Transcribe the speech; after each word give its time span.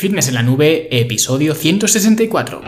Fitness 0.00 0.28
en 0.28 0.34
la 0.34 0.42
Nube, 0.42 0.88
episodio 0.90 1.54
164. 1.54 2.62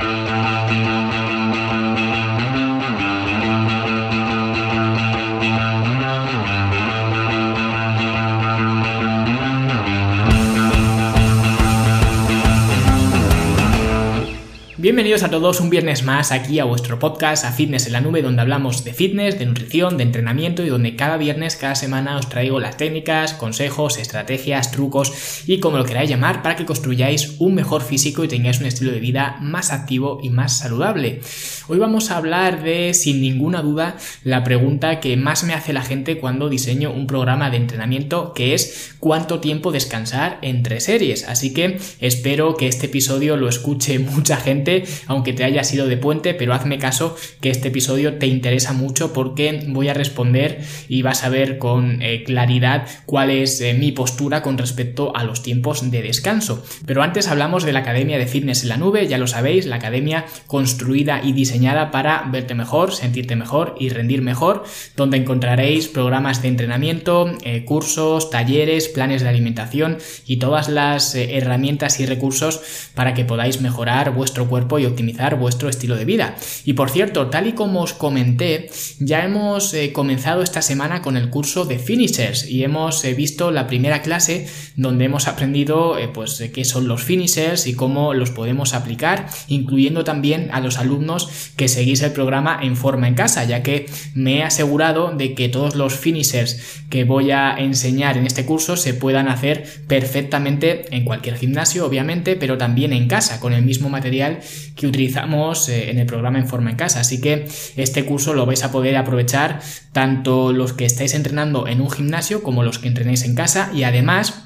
Bienvenidos 14.93 15.23
a 15.23 15.31
todos 15.31 15.59
un 15.61 15.71
viernes 15.71 16.03
más 16.03 16.33
aquí 16.33 16.59
a 16.59 16.65
vuestro 16.65 16.99
podcast, 16.99 17.47
a 17.47 17.53
Fitness 17.53 17.87
en 17.87 17.95
la 17.95 18.03
Nube, 18.03 18.21
donde 18.21 18.43
hablamos 18.43 18.85
de 18.85 18.93
fitness, 18.93 19.39
de 19.39 19.47
nutrición, 19.47 19.97
de 19.97 20.03
entrenamiento 20.03 20.63
y 20.63 20.69
donde 20.69 20.97
cada 20.97 21.17
viernes, 21.17 21.57
cada 21.57 21.75
semana 21.77 22.19
os 22.19 22.29
traigo 22.29 22.61
las 22.61 22.77
técnicas, 22.77 23.33
consejos, 23.33 23.97
estrategias, 23.97 24.71
trucos 24.71 25.45
y 25.47 25.61
como 25.61 25.79
lo 25.79 25.87
queráis 25.87 26.11
llamar 26.11 26.43
para 26.43 26.57
que 26.57 26.67
construyáis 26.67 27.37
un 27.39 27.55
mejor 27.55 27.81
físico 27.81 28.23
y 28.23 28.29
tengáis 28.29 28.61
un 28.61 28.67
estilo 28.67 28.93
de 28.93 29.01
vida 29.01 29.39
más 29.41 29.73
activo 29.73 30.21
y 30.23 30.29
más 30.29 30.59
saludable. 30.59 31.23
Hoy 31.69 31.79
vamos 31.79 32.11
a 32.11 32.19
hablar 32.19 32.63
de, 32.63 32.93
sin 32.93 33.23
ninguna 33.23 33.63
duda, 33.63 33.97
la 34.25 34.45
pregunta 34.45 35.01
que 35.01 35.17
más 35.17 35.43
me 35.45 35.55
hace 35.55 35.73
la 35.73 35.81
gente 35.81 36.19
cuando 36.19 36.51
diseño 36.51 36.93
un 36.93 37.07
programa 37.07 37.49
de 37.49 37.57
entrenamiento, 37.57 38.35
que 38.35 38.53
es 38.53 38.95
cuánto 39.01 39.41
tiempo 39.41 39.73
descansar 39.73 40.39
entre 40.43 40.81
series. 40.81 41.27
Así 41.27 41.55
que 41.55 41.79
espero 42.01 42.59
que 42.59 42.69
este 42.69 42.87
episodio 42.87 43.39
lo 43.39 43.49
escuche 43.49 43.99
mucha 43.99 44.37
gente 44.37 44.82
aunque 45.07 45.33
te 45.33 45.45
haya 45.45 45.65
sido 45.65 45.87
de 45.87 45.97
puente, 45.97 46.35
pero 46.35 46.55
hazme 46.55 46.79
caso 46.79 47.17
que 47.41 47.51
este 47.51 47.69
episodio 47.69 48.15
te 48.15 48.27
interesa 48.27 48.73
mucho 48.73 49.13
porque 49.13 49.65
voy 49.69 49.89
a 49.89 49.95
responder 49.95 50.61
y 50.89 51.03
vas 51.03 51.25
a 51.25 51.29
ver 51.29 51.59
con 51.59 52.03
eh, 52.03 52.25
claridad 52.25 52.87
cuál 53.07 53.31
es 53.31 53.61
eh, 53.61 53.75
mi 53.75 53.93
postura 53.93 54.43
con 54.43 54.59
respecto 54.59 55.17
a 55.17 55.25
los 55.25 55.43
tiempos 55.43 55.91
de 55.91 56.03
descanso. 56.03 56.65
Pero 56.87 57.03
antes 57.03 57.29
hablamos 57.29 57.65
de 57.65 57.73
la 57.73 57.81
Academia 57.81 58.19
de 58.19 58.27
Fitness 58.27 58.63
en 58.63 58.69
la 58.69 58.77
Nube, 58.77 59.07
ya 59.07 59.19
lo 59.19 59.27
sabéis, 59.27 59.67
la 59.67 59.77
academia 59.77 60.25
construida 60.47 61.21
y 61.23 61.33
diseñada 61.33 61.91
para 61.91 62.25
verte 62.31 62.55
mejor, 62.55 62.95
sentirte 62.95 63.37
mejor 63.37 63.75
y 63.79 63.89
rendir 63.89 64.23
mejor, 64.23 64.65
donde 64.97 65.17
encontraréis 65.17 65.89
programas 65.89 66.43
de 66.43 66.49
entrenamiento, 66.49 67.33
eh, 67.45 67.65
cursos, 67.65 68.31
talleres, 68.31 68.89
planes 68.89 69.23
de 69.23 69.29
alimentación 69.29 69.99
y 70.27 70.37
todas 70.37 70.69
las 70.69 71.15
herramientas 71.15 72.01
y 72.01 72.07
recursos 72.07 72.61
para 72.95 73.15
que 73.15 73.25
podáis 73.25 73.61
mejorar 73.61 74.13
vuestro 74.13 74.49
cuerpo 74.49 74.72
y 74.79 74.87
optimizar 74.87 75.39
vuestro 75.39 75.69
estilo 75.69 75.97
de 75.97 76.05
vida. 76.05 76.37
Y 76.65 76.75
por 76.75 76.91
cierto, 76.91 77.29
tal 77.29 77.47
y 77.47 77.53
como 77.53 77.83
os 77.83 77.93
comenté, 77.93 78.71
ya 78.99 79.25
hemos 79.25 79.75
eh, 79.75 79.93
comenzado 79.93 80.43
esta 80.43 80.63
semana 80.63 81.03
con 81.03 81.17
el 81.17 81.31
curso 81.31 81.65
de 81.65 81.79
finishers 81.79 82.49
y 82.49 82.65
hemos 82.65 83.05
eh, 83.05 83.15
visto 83.15 83.51
la 83.51 83.67
primera 83.67 84.03
clase 84.03 84.49
donde 84.77 85.05
hemos 85.07 85.29
aprendido 85.29 85.99
eh, 85.99 86.09
pues 86.09 86.43
qué 86.53 86.65
son 86.65 86.89
los 86.89 87.03
finishers 87.03 87.67
y 87.67 87.75
cómo 87.75 88.15
los 88.15 88.31
podemos 88.31 88.75
aplicar, 88.75 89.29
incluyendo 89.49 90.05
también 90.05 90.51
a 90.53 90.61
los 90.61 90.79
alumnos 90.79 91.53
que 91.57 91.69
seguís 91.69 92.03
el 92.03 92.13
programa 92.13 92.61
en 92.63 92.77
forma 92.77 93.09
en 93.09 93.15
casa, 93.15 93.45
ya 93.45 93.63
que 93.63 93.87
me 94.15 94.39
he 94.39 94.43
asegurado 94.43 95.13
de 95.13 95.35
que 95.35 95.49
todos 95.49 95.75
los 95.75 95.95
finishers 95.95 96.83
que 96.91 97.05
voy 97.05 97.31
a 97.31 97.57
enseñar 97.59 98.17
en 98.17 98.27
este 98.27 98.45
curso 98.45 98.77
se 98.77 98.95
puedan 98.95 99.29
hacer 99.29 99.65
perfectamente 99.87 100.85
en 100.95 101.05
cualquier 101.05 101.37
gimnasio, 101.37 101.87
obviamente, 101.87 102.37
pero 102.37 102.59
también 102.59 102.93
en 102.93 103.09
casa 103.09 103.41
con 103.41 103.53
el 103.53 103.63
mismo 103.63 103.89
material 103.89 104.41
que 104.77 104.87
utilizamos 104.87 105.69
eh, 105.69 105.91
en 105.91 105.99
el 105.99 106.07
programa 106.07 106.39
en 106.39 106.49
forma 106.49 106.71
en 106.71 106.77
casa. 106.77 107.01
Así 107.01 107.21
que 107.21 107.47
este 107.77 108.05
curso 108.05 108.35
lo 108.35 108.47
vais 108.47 108.65
a 108.65 108.73
poder 108.73 108.97
aprovechar 108.97 109.61
tanto 109.93 110.53
los 110.53 110.73
que 110.73 110.85
estáis 110.85 111.15
entrenando 111.15 111.67
en 111.69 111.81
un 111.81 111.91
gimnasio 111.91 112.43
como 112.43 112.63
los 112.63 112.79
que 112.79 112.89
entrenéis 112.89 113.25
en 113.25 113.35
casa 113.35 113.71
y 113.75 113.85
además 113.85 114.42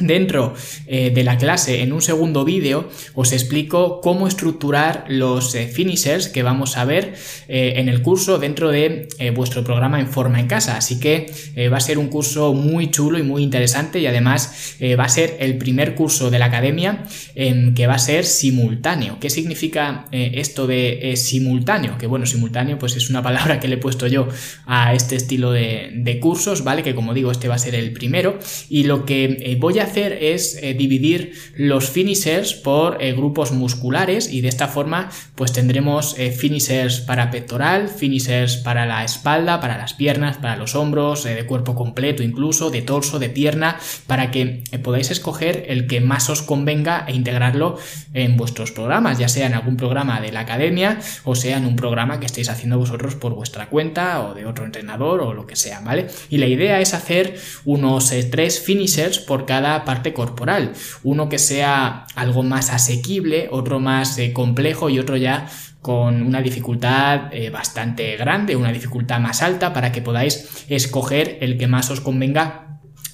Dentro 0.00 0.54
eh, 0.86 1.10
de 1.14 1.24
la 1.24 1.36
clase, 1.36 1.82
en 1.82 1.92
un 1.92 2.00
segundo 2.00 2.44
vídeo, 2.44 2.88
os 3.14 3.32
explico 3.32 4.00
cómo 4.00 4.26
estructurar 4.26 5.04
los 5.08 5.54
eh, 5.54 5.68
finishers 5.68 6.28
que 6.28 6.42
vamos 6.42 6.76
a 6.78 6.84
ver 6.86 7.14
eh, 7.48 7.74
en 7.76 7.88
el 7.88 8.00
curso 8.00 8.38
dentro 8.38 8.70
de 8.70 9.08
vuestro 9.34 9.62
programa 9.62 10.00
en 10.00 10.08
forma 10.08 10.40
en 10.40 10.46
casa. 10.46 10.76
Así 10.76 10.98
que 10.98 11.30
va 11.70 11.76
a 11.76 11.80
ser 11.80 11.98
un 11.98 12.08
curso 12.08 12.54
muy 12.54 12.90
chulo 12.90 13.18
y 13.18 13.22
muy 13.22 13.42
interesante 13.42 14.00
y 14.00 14.06
además 14.06 14.76
va 14.98 15.04
a 15.04 15.08
ser 15.08 15.36
el 15.40 15.58
primer 15.58 15.94
curso 15.94 16.30
de 16.30 16.38
la 16.38 16.46
academia 16.46 17.04
que 17.34 17.86
va 17.86 17.94
a 17.94 17.98
ser 17.98 18.24
simultáneo. 18.24 19.18
¿Qué 19.20 19.28
significa 19.28 20.06
esto 20.12 20.66
de 20.66 21.14
simultáneo? 21.16 21.98
Que 21.98 22.06
bueno, 22.06 22.26
simultáneo 22.26 22.78
pues 22.78 22.96
es 22.96 23.10
una 23.10 23.22
palabra 23.22 23.60
que 23.60 23.68
le 23.68 23.74
he 23.74 23.78
puesto 23.78 24.06
yo 24.06 24.28
a 24.66 24.94
este 24.94 25.16
estilo 25.16 25.52
de, 25.52 25.90
de 25.94 26.20
cursos, 26.20 26.64
¿vale? 26.64 26.82
Que 26.82 26.94
como 26.94 27.12
digo, 27.12 27.30
este 27.30 27.48
va 27.48 27.56
a 27.56 27.58
ser 27.58 27.74
el 27.74 27.92
primero 27.92 28.38
y 28.68 28.84
lo 28.84 29.04
que 29.04 29.56
voy 29.60 29.69
a 29.78 29.84
hacer 29.84 30.12
es 30.20 30.58
eh, 30.62 30.74
dividir 30.74 31.32
los 31.54 31.88
finishers 31.88 32.54
por 32.54 33.02
eh, 33.02 33.12
grupos 33.12 33.52
musculares 33.52 34.32
y 34.32 34.40
de 34.40 34.48
esta 34.48 34.68
forma 34.68 35.10
pues 35.34 35.52
tendremos 35.52 36.18
eh, 36.18 36.32
finishers 36.32 37.00
para 37.00 37.30
pectoral, 37.30 37.88
finishers 37.88 38.56
para 38.56 38.86
la 38.86 39.04
espalda, 39.04 39.60
para 39.60 39.78
las 39.78 39.94
piernas, 39.94 40.38
para 40.38 40.56
los 40.56 40.74
hombros, 40.74 41.24
de 41.24 41.46
cuerpo 41.46 41.74
completo 41.74 42.22
incluso, 42.22 42.70
de 42.70 42.82
torso, 42.82 43.18
de 43.18 43.28
pierna, 43.28 43.78
para 44.06 44.30
que 44.30 44.64
podáis 44.82 45.10
escoger 45.10 45.64
el 45.68 45.86
que 45.86 46.00
más 46.00 46.28
os 46.30 46.42
convenga 46.42 47.04
e 47.06 47.14
integrarlo 47.14 47.78
en 48.14 48.36
vuestros 48.36 48.72
programas, 48.72 49.18
ya 49.18 49.28
sea 49.28 49.46
en 49.46 49.54
algún 49.54 49.76
programa 49.76 50.20
de 50.20 50.32
la 50.32 50.40
academia 50.40 50.98
o 51.24 51.34
sea 51.34 51.58
en 51.58 51.66
un 51.66 51.76
programa 51.76 52.18
que 52.20 52.26
estéis 52.26 52.48
haciendo 52.48 52.78
vosotros 52.78 53.14
por 53.14 53.34
vuestra 53.34 53.68
cuenta 53.68 54.20
o 54.22 54.34
de 54.34 54.46
otro 54.46 54.64
entrenador 54.64 55.20
o 55.20 55.34
lo 55.34 55.46
que 55.46 55.56
sea, 55.56 55.80
¿vale? 55.80 56.08
Y 56.28 56.38
la 56.38 56.46
idea 56.46 56.80
es 56.80 56.94
hacer 56.94 57.38
unos 57.64 58.12
tres 58.30 58.60
finishers 58.60 59.18
por 59.18 59.46
cada 59.46 59.59
parte 59.84 60.12
corporal. 60.12 60.72
Uno 61.02 61.28
que 61.28 61.38
sea 61.38 62.06
algo 62.14 62.42
más 62.42 62.70
asequible, 62.70 63.48
otro 63.50 63.80
más 63.80 64.18
eh, 64.18 64.32
complejo 64.32 64.90
y 64.90 64.98
otro 64.98 65.16
ya 65.16 65.48
con 65.80 66.22
una 66.22 66.42
dificultad 66.42 67.32
eh, 67.32 67.50
bastante 67.50 68.16
grande, 68.16 68.56
una 68.56 68.72
dificultad 68.72 69.18
más 69.18 69.42
alta 69.42 69.72
para 69.72 69.92
que 69.92 70.02
podáis 70.02 70.66
escoger 70.68 71.38
el 71.40 71.56
que 71.56 71.66
más 71.66 71.90
os 71.90 72.00
convenga 72.00 72.66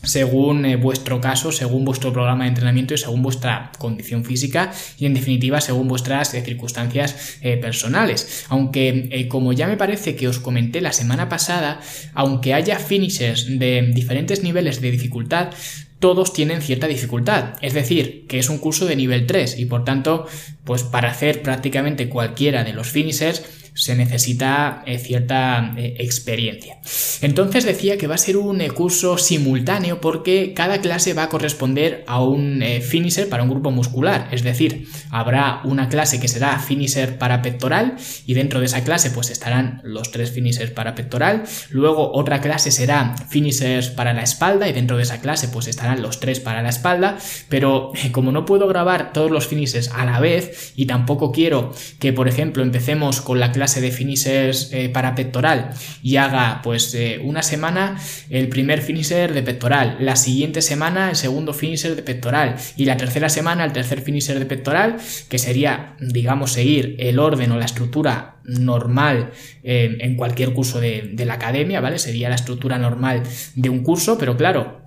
según 0.03 0.65
eh, 0.65 0.77
vuestro 0.77 1.21
caso, 1.21 1.51
según 1.53 1.85
vuestro 1.85 2.13
programa 2.13 2.45
de 2.45 2.51
entrenamiento 2.51 2.95
y 2.95 2.99
según 2.99 3.23
vuestra 3.23 3.73
condición 3.79 4.25
física 4.25 4.73
y 4.99 5.07
en 5.07 5.15
definitiva 5.15 5.61
según 5.61 5.89
vuestras 5.89 6.31
circunstancias 6.31 7.39
personales. 7.61 8.47
Aunque 8.49 9.27
como 9.29 9.53
ya 9.53 9.67
me 9.67 9.77
parece 9.77 10.15
que 10.15 10.29
os 10.29 10.39
comenté 10.39 10.81
la 10.81 10.93
semana 10.93 11.29
pasada, 11.29 11.81
aunque 12.15 12.55
haya 12.55 12.79
finishers 12.79 13.59
de 13.59 13.91
diferentes 13.95 14.43
niveles 14.43 14.81
de 14.81 14.91
dificultad, 14.93 15.51
todos 15.99 16.33
tienen 16.33 16.63
cierta 16.63 16.87
dificultad. 16.87 17.55
Es 17.63 17.75
decir, 17.75 18.27
que 18.29 18.39
es 18.39 18.49
un 18.49 18.59
curso 18.59 18.87
de 18.87 18.97
nivel 18.97 19.27
3 19.27 19.59
y 19.59 19.67
por 19.67 19.85
tanto, 19.85 20.27
pues 20.65 20.83
para 20.83 21.11
hacer 21.11 21.43
prácticamente 21.43 22.09
cualquiera 22.09 22.65
de 22.65 22.73
los 22.73 22.89
finishers 22.89 23.66
se 23.77 23.95
necesita 23.95 24.83
eh, 24.87 24.99
cierta 24.99 25.75
eh, 25.77 25.97
experiencia. 25.99 26.79
Entonces 27.21 27.65
decía 27.65 27.99
que 27.99 28.07
va 28.07 28.15
a 28.15 28.19
ser 28.19 28.39
un 28.39 28.63
eh, 28.63 28.71
curso 28.71 29.19
simultáneo 29.19 30.01
porque 30.01 30.55
cada 30.55 30.81
clase 30.81 31.13
va 31.13 31.25
a 31.25 31.29
corresponder 31.29 32.03
a 32.07 32.23
un 32.23 32.63
finisher 32.83 33.29
para 33.29 33.43
un 33.43 33.51
grupo 33.51 33.71
muscular. 33.71 34.29
Es 34.33 34.43
decir, 34.43 34.89
habrá 35.11 35.61
una 35.65 35.89
clase 35.89 36.19
que 36.19 36.29
será 36.29 36.59
finisher 36.59 37.19
para 37.19 37.43
pectoral 37.43 37.97
y 38.25 38.35
dentro 38.35 38.61
de 38.61 38.67
esa 38.67 38.83
clase 38.83 39.11
pues 39.11 39.31
estarán 39.31 39.83
los 39.85 40.11
tres 40.11 40.31
finishers 40.31 40.71
para 40.71 40.95
pectoral. 40.95 41.45
Luego 41.71 42.13
otra 42.13 42.41
clase 42.41 42.71
será 42.71 43.15
finishers 43.29 43.91
para 43.91 44.15
la 44.15 44.23
espalda 44.23 44.69
y 44.69 44.73
dentro 44.73 44.97
de 44.97 45.03
esa 45.03 45.21
clase 45.21 45.49
pues 45.49 45.69
estarán 45.69 46.01
los 46.01 46.19
tres 46.19 46.41
para 46.41 46.63
la 46.63 46.71
espalda. 46.71 47.19
Pero 47.51 47.93
como 48.13 48.33
no 48.33 48.47
puedo 48.47 48.67
grabar 48.69 49.13
todos 49.13 49.31
los 49.31 49.47
finishers 49.47 49.91
a 49.91 50.07
la 50.07 50.19
vez 50.19 50.73
y 50.77 50.87
tampoco 50.87 51.31
quiero 51.31 51.75
que 51.99 52.15
por 52.15 52.27
ejemplo 52.27 52.63
empecemos 52.63 53.21
con 53.21 53.39
la 53.39 53.53
clase 53.53 53.66
se 53.69 53.81
de 53.81 53.91
finishers 53.91 54.71
eh, 54.73 54.89
para 54.89 55.15
pectoral 55.15 55.71
y 56.03 56.17
haga 56.17 56.61
pues 56.63 56.95
eh, 56.95 57.21
una 57.23 57.43
semana 57.43 57.99
el 58.31 58.49
primer 58.49 58.83
finisher 58.83 59.33
de 59.33 59.43
pectoral, 59.43 59.97
la 60.01 60.17
siguiente 60.17 60.63
semana 60.63 61.11
el 61.11 61.17
segundo 61.17 61.53
finisher 61.53 61.97
de 61.97 62.03
pectoral 62.03 62.57
y 62.77 62.85
la 62.85 62.97
tercera 62.97 63.29
semana 63.29 63.65
el 63.65 63.73
tercer 63.73 64.03
finisher 64.03 64.39
de 64.39 64.47
pectoral, 64.47 64.97
que 65.29 65.39
sería, 65.39 65.97
digamos, 66.01 66.53
seguir 66.53 66.97
el 66.99 67.19
orden 67.19 67.53
o 67.53 67.59
la 67.59 67.65
estructura 67.65 68.37
normal 68.45 69.31
eh, 69.63 69.97
en 70.01 70.17
cualquier 70.17 70.53
curso 70.53 70.81
de, 70.81 71.11
de 71.13 71.25
la 71.25 71.35
academia, 71.35 71.81
¿vale? 71.81 71.99
Sería 71.99 72.29
la 72.29 72.37
estructura 72.37 72.79
normal 72.79 73.23
de 73.55 73.69
un 73.69 73.83
curso, 73.83 74.19
pero 74.19 74.37
claro, 74.37 74.86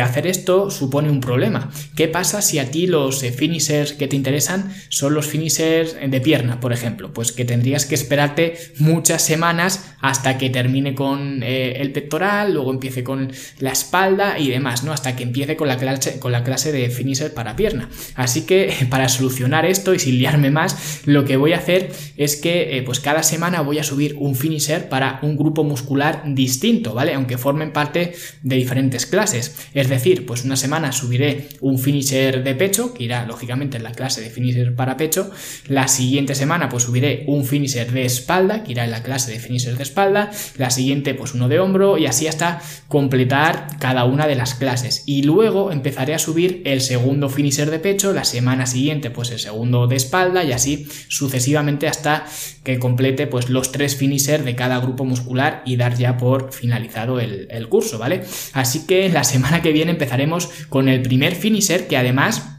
hacer 0.00 0.26
esto 0.26 0.70
supone 0.70 1.10
un 1.10 1.20
problema. 1.20 1.70
¿Qué 1.96 2.08
pasa 2.08 2.42
si 2.42 2.58
a 2.58 2.70
ti 2.70 2.86
los 2.86 3.22
eh, 3.22 3.32
finishers 3.32 3.92
que 3.92 4.08
te 4.08 4.16
interesan 4.16 4.72
son 4.88 5.14
los 5.14 5.26
finishers 5.26 5.96
de 6.06 6.20
pierna, 6.20 6.60
por 6.60 6.72
ejemplo? 6.72 7.12
Pues 7.12 7.32
que 7.32 7.44
tendrías 7.44 7.86
que 7.86 7.94
esperarte 7.94 8.58
muchas 8.78 9.22
semanas 9.22 9.87
hasta 10.00 10.38
que 10.38 10.50
termine 10.50 10.94
con 10.94 11.42
eh, 11.42 11.80
el 11.80 11.92
pectoral, 11.92 12.54
luego 12.54 12.72
empiece 12.72 13.02
con 13.02 13.32
la 13.58 13.72
espalda 13.72 14.38
y 14.38 14.48
demás, 14.48 14.84
¿no? 14.84 14.92
Hasta 14.92 15.16
que 15.16 15.24
empiece 15.24 15.56
con 15.56 15.68
la 15.68 15.76
clase, 15.76 16.18
con 16.18 16.32
la 16.32 16.44
clase 16.44 16.72
de 16.72 16.88
finisher 16.90 17.34
para 17.34 17.56
pierna. 17.56 17.88
Así 18.14 18.42
que 18.42 18.72
para 18.90 19.08
solucionar 19.08 19.66
esto 19.66 19.94
y 19.94 19.98
sin 19.98 20.18
liarme 20.18 20.50
más, 20.50 21.02
lo 21.04 21.24
que 21.24 21.36
voy 21.36 21.52
a 21.52 21.58
hacer 21.58 21.90
es 22.16 22.36
que 22.36 22.78
eh, 22.78 22.82
pues 22.82 23.00
cada 23.00 23.22
semana 23.22 23.60
voy 23.60 23.78
a 23.78 23.84
subir 23.84 24.16
un 24.18 24.36
finisher 24.36 24.88
para 24.88 25.18
un 25.22 25.36
grupo 25.36 25.64
muscular 25.64 26.22
distinto, 26.26 26.94
¿vale? 26.94 27.14
Aunque 27.14 27.38
formen 27.38 27.72
parte 27.72 28.12
de 28.42 28.56
diferentes 28.56 29.06
clases. 29.06 29.56
Es 29.74 29.88
decir, 29.88 30.26
pues 30.26 30.44
una 30.44 30.56
semana 30.56 30.92
subiré 30.92 31.48
un 31.60 31.78
finisher 31.78 32.42
de 32.44 32.54
pecho, 32.54 32.94
que 32.94 33.04
irá 33.04 33.26
lógicamente 33.26 33.76
en 33.76 33.82
la 33.82 33.92
clase 33.92 34.20
de 34.20 34.30
finisher 34.30 34.74
para 34.74 34.96
pecho. 34.96 35.30
La 35.66 35.88
siguiente 35.88 36.34
semana 36.34 36.68
pues 36.68 36.84
subiré 36.84 37.24
un 37.26 37.44
finisher 37.44 37.90
de 37.90 38.04
espalda, 38.04 38.62
que 38.62 38.72
irá 38.72 38.84
en 38.84 38.90
la 38.90 39.02
clase 39.02 39.32
de 39.32 39.38
finisher 39.38 39.76
de 39.76 39.87
espalda. 39.88 40.30
La 40.56 40.70
siguiente 40.70 41.14
pues 41.14 41.34
uno 41.34 41.48
de 41.48 41.60
hombro 41.60 41.98
y 41.98 42.06
así 42.06 42.26
hasta 42.26 42.60
completar 42.88 43.68
cada 43.78 44.04
una 44.04 44.26
de 44.26 44.34
las 44.34 44.54
clases. 44.54 45.02
Y 45.06 45.22
luego 45.22 45.72
empezaré 45.72 46.14
a 46.14 46.18
subir 46.18 46.62
el 46.64 46.80
segundo 46.80 47.28
finisher 47.28 47.70
de 47.70 47.78
pecho, 47.78 48.12
la 48.12 48.24
semana 48.24 48.66
siguiente 48.66 49.10
pues 49.10 49.30
el 49.30 49.38
segundo 49.38 49.86
de 49.86 49.96
espalda 49.96 50.44
y 50.44 50.52
así 50.52 50.86
sucesivamente 51.08 51.88
hasta 51.88 52.26
que 52.64 52.78
complete 52.78 53.26
pues 53.26 53.48
los 53.48 53.72
tres 53.72 53.96
finisher 53.96 54.44
de 54.44 54.54
cada 54.54 54.78
grupo 54.78 55.04
muscular 55.04 55.62
y 55.64 55.76
dar 55.76 55.96
ya 55.96 56.16
por 56.16 56.52
finalizado 56.52 57.20
el, 57.20 57.48
el 57.50 57.68
curso, 57.68 57.98
¿vale? 57.98 58.24
Así 58.52 58.86
que 58.86 59.08
la 59.08 59.24
semana 59.24 59.62
que 59.62 59.72
viene 59.72 59.92
empezaremos 59.92 60.48
con 60.68 60.88
el 60.88 61.02
primer 61.02 61.34
finisher 61.34 61.86
que 61.86 61.96
además 61.96 62.57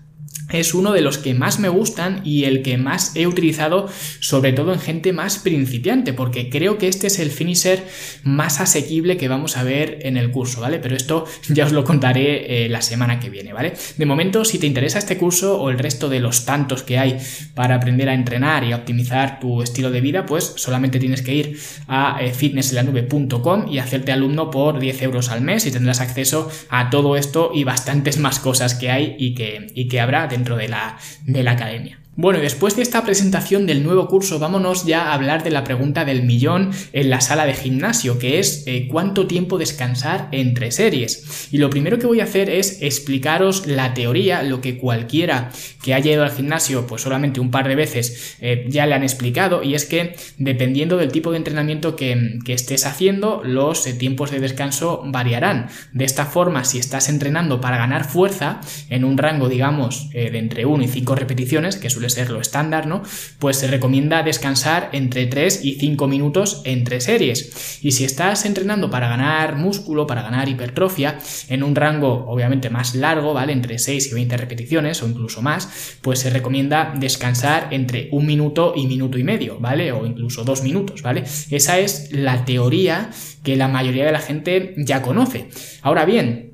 es 0.51 0.74
uno 0.74 0.92
de 0.92 1.01
los 1.01 1.18
que 1.18 1.34
más 1.34 1.60
me 1.60 1.69
gustan 1.69 2.22
y 2.24 2.46
el 2.46 2.62
que 2.62 2.78
más 2.78 3.16
he 3.16 3.28
utilizado 3.28 3.88
sobre 4.19 4.54
todo 4.54 4.74
en 4.74 4.80
gente 4.80 5.13
más 5.13 5.40
principiante 5.40 6.13
porque 6.13 6.50
creo 6.50 6.78
que 6.78 6.88
este 6.88 7.07
es 7.07 7.19
el 7.19 7.31
finisher 7.31 7.86
más 8.24 8.60
asequible 8.60 9.18
que 9.18 9.28
vamos 9.28 9.57
a 9.57 9.63
ver 9.63 10.00
en 10.04 10.18
el 10.18 10.31
curso, 10.31 10.62
¿vale? 10.62 10.80
Pero 10.80 10.96
esto 10.96 11.25
ya 11.50 11.66
os 11.66 11.72
lo 11.72 11.84
contaré 11.84 12.66
eh, 12.66 12.69
la 12.69 12.81
semana 12.81 13.19
que 13.19 13.30
viene, 13.30 13.54
¿vale? 13.54 13.74
De 13.98 14.06
momento, 14.06 14.46
si 14.46 14.60
te 14.60 14.68
interesa 14.68 15.00
este 15.00 15.18
curso 15.18 15.60
o 15.60 15.69
el 15.69 15.80
resto 15.80 16.10
de 16.10 16.19
los 16.19 16.46
tantos 16.46 16.84
que 16.84 16.98
hay 16.98 17.18
para 17.54 17.75
aprender 17.75 18.10
a 18.10 18.13
entrenar 18.13 18.63
y 18.63 18.72
a 18.72 18.78
optimizar 18.78 19.40
tu 19.40 19.62
estilo 19.62 19.92
de 19.92 20.01
vida, 20.01 20.25
pues 20.25 20.54
solamente 20.57 21.00
tienes 21.00 21.22
que 21.22 21.34
ir 21.34 21.60
a 21.88 22.19
eh, 22.22 22.34
fitnesselanube.com 22.34 23.68
y 23.72 23.80
hacerte 23.80 24.12
alumno 24.12 24.50
por 24.50 24.80
10 24.80 25.01
euros 25.04 25.30
al 25.30 25.42
mes 25.42 25.66
y 25.66 25.72
tendrás 25.72 26.01
acceso 26.01 26.50
a 26.69 26.90
todo 26.90 27.16
esto 27.16 27.51
y 27.54 27.63
bastantes 27.63 28.19
más 28.19 28.40
cosas 28.40 28.75
que 28.75 28.92
hay 28.92 29.16
y 29.18 29.34
que, 29.36 29.68
y 29.74 29.88
que 29.88 30.00
habrá 30.00 30.28
dentro 30.39 30.56
de 30.56 30.69
la, 30.69 30.97
de 31.25 31.44
la 31.44 31.51
academia. 31.51 31.99
Bueno, 32.15 32.39
después 32.39 32.75
de 32.75 32.81
esta 32.81 33.06
presentación 33.06 33.65
del 33.65 33.81
nuevo 33.81 34.09
curso, 34.09 34.39
vámonos 34.39 34.85
ya 34.85 35.03
a 35.03 35.13
hablar 35.13 35.41
de 35.41 35.51
la 35.51 35.63
pregunta 35.63 36.03
del 36.03 36.23
millón 36.23 36.71
en 36.91 37.09
la 37.09 37.21
sala 37.21 37.45
de 37.45 37.53
gimnasio, 37.53 38.19
que 38.19 38.39
es 38.39 38.63
eh, 38.67 38.89
cuánto 38.91 39.25
tiempo 39.25 39.57
descansar 39.57 40.27
entre 40.33 40.71
series. 40.71 41.47
Y 41.50 41.59
lo 41.59 41.69
primero 41.69 41.97
que 41.97 42.07
voy 42.07 42.19
a 42.19 42.25
hacer 42.25 42.50
es 42.50 42.81
explicaros 42.81 43.67
la 43.67 43.94
teoría, 43.94 44.44
lo 44.44 44.59
que 44.59 44.77
cualquiera 44.77 45.50
que 45.81 45.94
haya 45.94 46.11
ido 46.11 46.23
al 46.23 46.31
gimnasio, 46.31 46.88
pues 46.88 47.03
solamente 47.03 47.39
un 47.39 47.51
par 47.51 47.69
de 47.69 47.75
veces, 47.75 48.35
eh, 48.41 48.65
ya 48.67 48.85
le 48.85 48.95
han 48.95 49.03
explicado, 49.03 49.63
y 49.63 49.75
es 49.75 49.85
que 49.85 50.17
dependiendo 50.38 50.97
del 50.97 51.13
tipo 51.13 51.31
de 51.31 51.38
entrenamiento 51.38 51.95
que, 51.95 52.39
estés 52.47 52.85
haciendo, 52.85 53.41
los 53.45 53.88
eh, 53.88 53.94
tiempos 53.94 54.31
de 54.31 54.41
descanso 54.41 55.03
variarán. 55.05 55.69
De 55.94 56.03
esta 56.03 56.25
forma, 56.25 56.65
si 56.65 56.79
estás 56.79 57.07
entrenando 57.07 57.62
para 57.62 57.77
ganar 57.77 58.03
fuerza 58.03 58.59
en 58.89 59.05
un 59.05 59.17
rango, 59.17 59.47
digamos, 59.47 60.09
de 60.09 60.38
entre 60.38 60.65
1 60.65 60.83
y 60.83 60.88
5 60.88 61.15
repeticiones, 61.15 61.77
que 61.77 61.89
suele 61.89 62.08
ser 62.09 62.29
lo 62.29 62.41
estándar, 62.41 62.88
¿no? 62.88 63.03
Pues 63.39 63.57
se 63.57 63.67
recomienda 63.67 64.23
descansar 64.23 64.89
entre 64.94 65.25
3 65.25 65.63
y 65.63 65.75
5 65.75 66.07
minutos 66.07 66.61
entre 66.65 67.01
series. 67.01 67.79
Y 67.81 67.91
si 67.91 68.03
estás 68.03 68.45
entrenando 68.45 68.89
para 68.89 69.09
ganar 69.09 69.56
músculo, 69.56 70.07
para 70.07 70.21
ganar 70.21 70.50
hipertrofia, 70.50 71.19
en 71.47 71.63
un 71.63 71.75
rango 71.75 72.25
obviamente 72.27 72.69
más 72.69 72.95
largo, 72.95 73.33
¿vale? 73.33 73.53
Entre 73.53 73.79
6 73.79 74.11
y 74.11 74.13
20 74.13 74.38
repeticiones 74.38 75.01
o 75.03 75.07
incluso 75.07 75.41
más, 75.41 75.97
pues 76.01 76.19
se 76.19 76.29
recomienda 76.29 76.94
descansar 76.97 77.67
entre 77.71 78.09
un 78.12 78.25
minuto 78.25 78.73
y 78.75 78.88
minuto 78.88 79.17
y 79.17 79.23
medio, 79.23 79.59
¿vale? 79.59 79.91
O 79.91 80.05
incluso 80.05 80.44
dos 80.44 80.63
minutos, 80.63 81.01
¿vale? 81.01 81.23
Esa 81.50 81.79
es 81.79 82.09
la 82.12 82.45
teoría 82.45 83.09
que 83.44 83.55
la 83.55 83.67
mayoría 83.67 84.05
de 84.05 84.12
la 84.12 84.19
gente 84.19 84.75
ya 84.77 85.01
conoce. 85.01 85.50
Ahora 85.81 86.05
bien, 86.05 86.49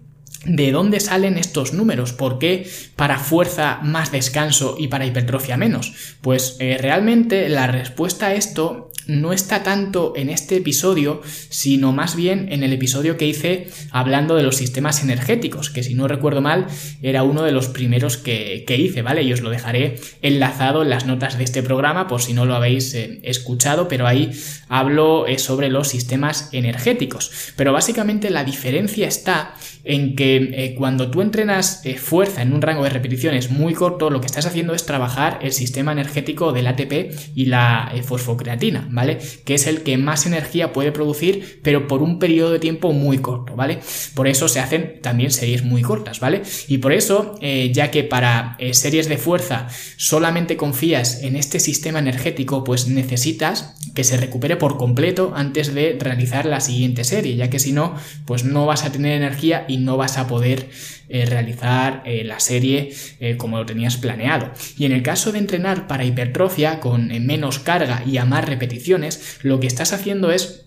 ¿De 0.45 0.71
dónde 0.71 0.99
salen 0.99 1.37
estos 1.37 1.73
números? 1.73 2.13
¿Por 2.13 2.37
qué 2.37 2.69
para 2.95 3.17
fuerza 3.17 3.79
más 3.81 4.11
descanso 4.11 4.75
y 4.77 4.87
para 4.87 5.05
hipertrofia 5.05 5.57
menos? 5.57 6.15
Pues 6.21 6.57
eh, 6.59 6.77
realmente 6.79 7.49
la 7.49 7.67
respuesta 7.67 8.27
a 8.27 8.35
esto 8.35 8.91
no 9.07 9.33
está 9.33 9.63
tanto 9.63 10.13
en 10.15 10.29
este 10.29 10.57
episodio, 10.57 11.21
sino 11.49 11.91
más 11.91 12.15
bien 12.15 12.51
en 12.51 12.63
el 12.63 12.73
episodio 12.73 13.17
que 13.17 13.27
hice 13.27 13.67
hablando 13.91 14.35
de 14.35 14.43
los 14.43 14.55
sistemas 14.55 15.03
energéticos, 15.03 15.69
que 15.69 15.83
si 15.83 15.95
no 15.95 16.07
recuerdo 16.07 16.41
mal 16.41 16.67
era 17.01 17.23
uno 17.23 17.43
de 17.43 17.51
los 17.51 17.67
primeros 17.67 18.17
que, 18.17 18.65
hice, 18.75 19.01
¿vale? 19.01 19.23
Y 19.23 19.31
os 19.31 19.41
lo 19.41 19.49
dejaré 19.49 19.95
enlazado 20.21 20.83
en 20.83 20.89
las 20.89 21.05
notas 21.05 21.37
de 21.37 21.43
este 21.43 21.63
programa 21.63 22.07
por 22.07 22.21
si 22.21 22.33
no 22.33 22.45
lo 22.45 22.55
habéis 22.55 22.93
eh, 22.93 23.19
escuchado, 23.23 23.87
pero 23.87 24.07
ahí 24.07 24.31
hablo 24.67 25.27
eh, 25.27 25.39
sobre 25.39 25.69
los 25.69 25.87
sistemas 25.87 26.49
energéticos. 26.51 27.53
Pero 27.55 27.73
básicamente 27.73 28.29
la 28.29 28.43
diferencia 28.43 29.07
está 29.07 29.55
en 29.83 30.15
que 30.15 30.35
eh, 30.35 30.75
cuando 30.75 31.09
tú 31.09 31.21
entrenas 31.21 31.83
fuerza 31.97 32.41
en 32.41 32.53
un 32.53 32.61
rango 32.61 32.83
de 32.83 32.89
repeticiones 32.89 33.51
muy 33.51 33.73
corto, 33.73 34.09
lo 34.09 34.19
que 34.19 34.27
estás 34.27 34.45
haciendo 34.45 34.73
es 34.73 34.85
trabajar 34.85 35.39
el 35.41 35.51
sistema 35.51 35.91
energético 35.91 36.51
del 36.51 36.67
ATP 36.67 37.13
y 37.35 37.45
la 37.45 37.93
fosfocreatina, 38.03 38.87
¿vale? 38.95 39.19
Que 39.43 39.53
es 39.53 39.67
el 39.67 39.83
que 39.83 39.97
más 39.97 40.25
energía 40.25 40.73
puede 40.73 40.91
producir, 40.91 41.59
pero 41.61 41.87
por 41.87 42.01
un 42.01 42.17
periodo 42.17 42.51
de 42.51 42.59
tiempo 42.59 42.93
muy 42.93 43.19
corto, 43.19 43.55
¿vale? 43.55 43.79
Por 44.15 44.27
eso 44.27 44.47
se 44.47 44.59
hacen 44.59 44.99
también 45.01 45.31
series 45.31 45.63
muy 45.63 45.81
cortas, 45.81 46.19
¿vale? 46.19 46.41
Y 46.67 46.79
por 46.79 46.93
eso, 46.93 47.37
eh, 47.41 47.71
ya 47.73 47.91
que 47.91 48.03
para 48.03 48.55
eh, 48.57 48.73
series 48.73 49.09
de 49.09 49.17
fuerza 49.17 49.67
solamente 49.97 50.57
confías 50.57 51.21
en 51.21 51.35
este 51.35 51.59
sistema 51.59 51.99
energético, 51.99 52.63
pues 52.63 52.87
necesitas 52.87 53.75
que 53.93 54.03
se 54.03 54.17
recupere 54.17 54.55
por 54.55 54.77
completo 54.77 55.33
antes 55.35 55.73
de 55.73 55.97
realizar 55.99 56.45
la 56.45 56.61
siguiente 56.61 57.03
serie, 57.03 57.35
ya 57.35 57.49
que 57.49 57.59
si 57.59 57.73
no, 57.73 57.95
pues 58.25 58.43
no 58.45 58.65
vas 58.65 58.85
a 58.85 58.91
tener 58.91 59.13
energía 59.13 59.65
y 59.67 59.77
no 59.77 59.97
vas 59.97 60.17
a 60.17 60.27
poder 60.27 60.69
eh, 61.09 61.25
realizar 61.25 62.03
la 62.05 62.39
serie 62.39 62.93
como 63.37 63.57
lo 63.57 63.65
tenías 63.65 63.97
planeado. 63.97 64.51
Y 64.77 64.85
en 64.85 64.91
el 64.91 65.03
caso 65.03 65.31
de 65.31 65.39
entrenar 65.39 65.87
para 65.87 66.05
hipertrofia 66.05 66.79
con 66.79 67.07
menos 67.25 67.59
carga 67.59 68.03
y 68.05 68.17
a 68.17 68.25
más 68.25 68.45
repeticiones, 68.45 69.39
lo 69.41 69.59
que 69.59 69.67
estás 69.67 69.93
haciendo 69.93 70.31
es 70.31 70.65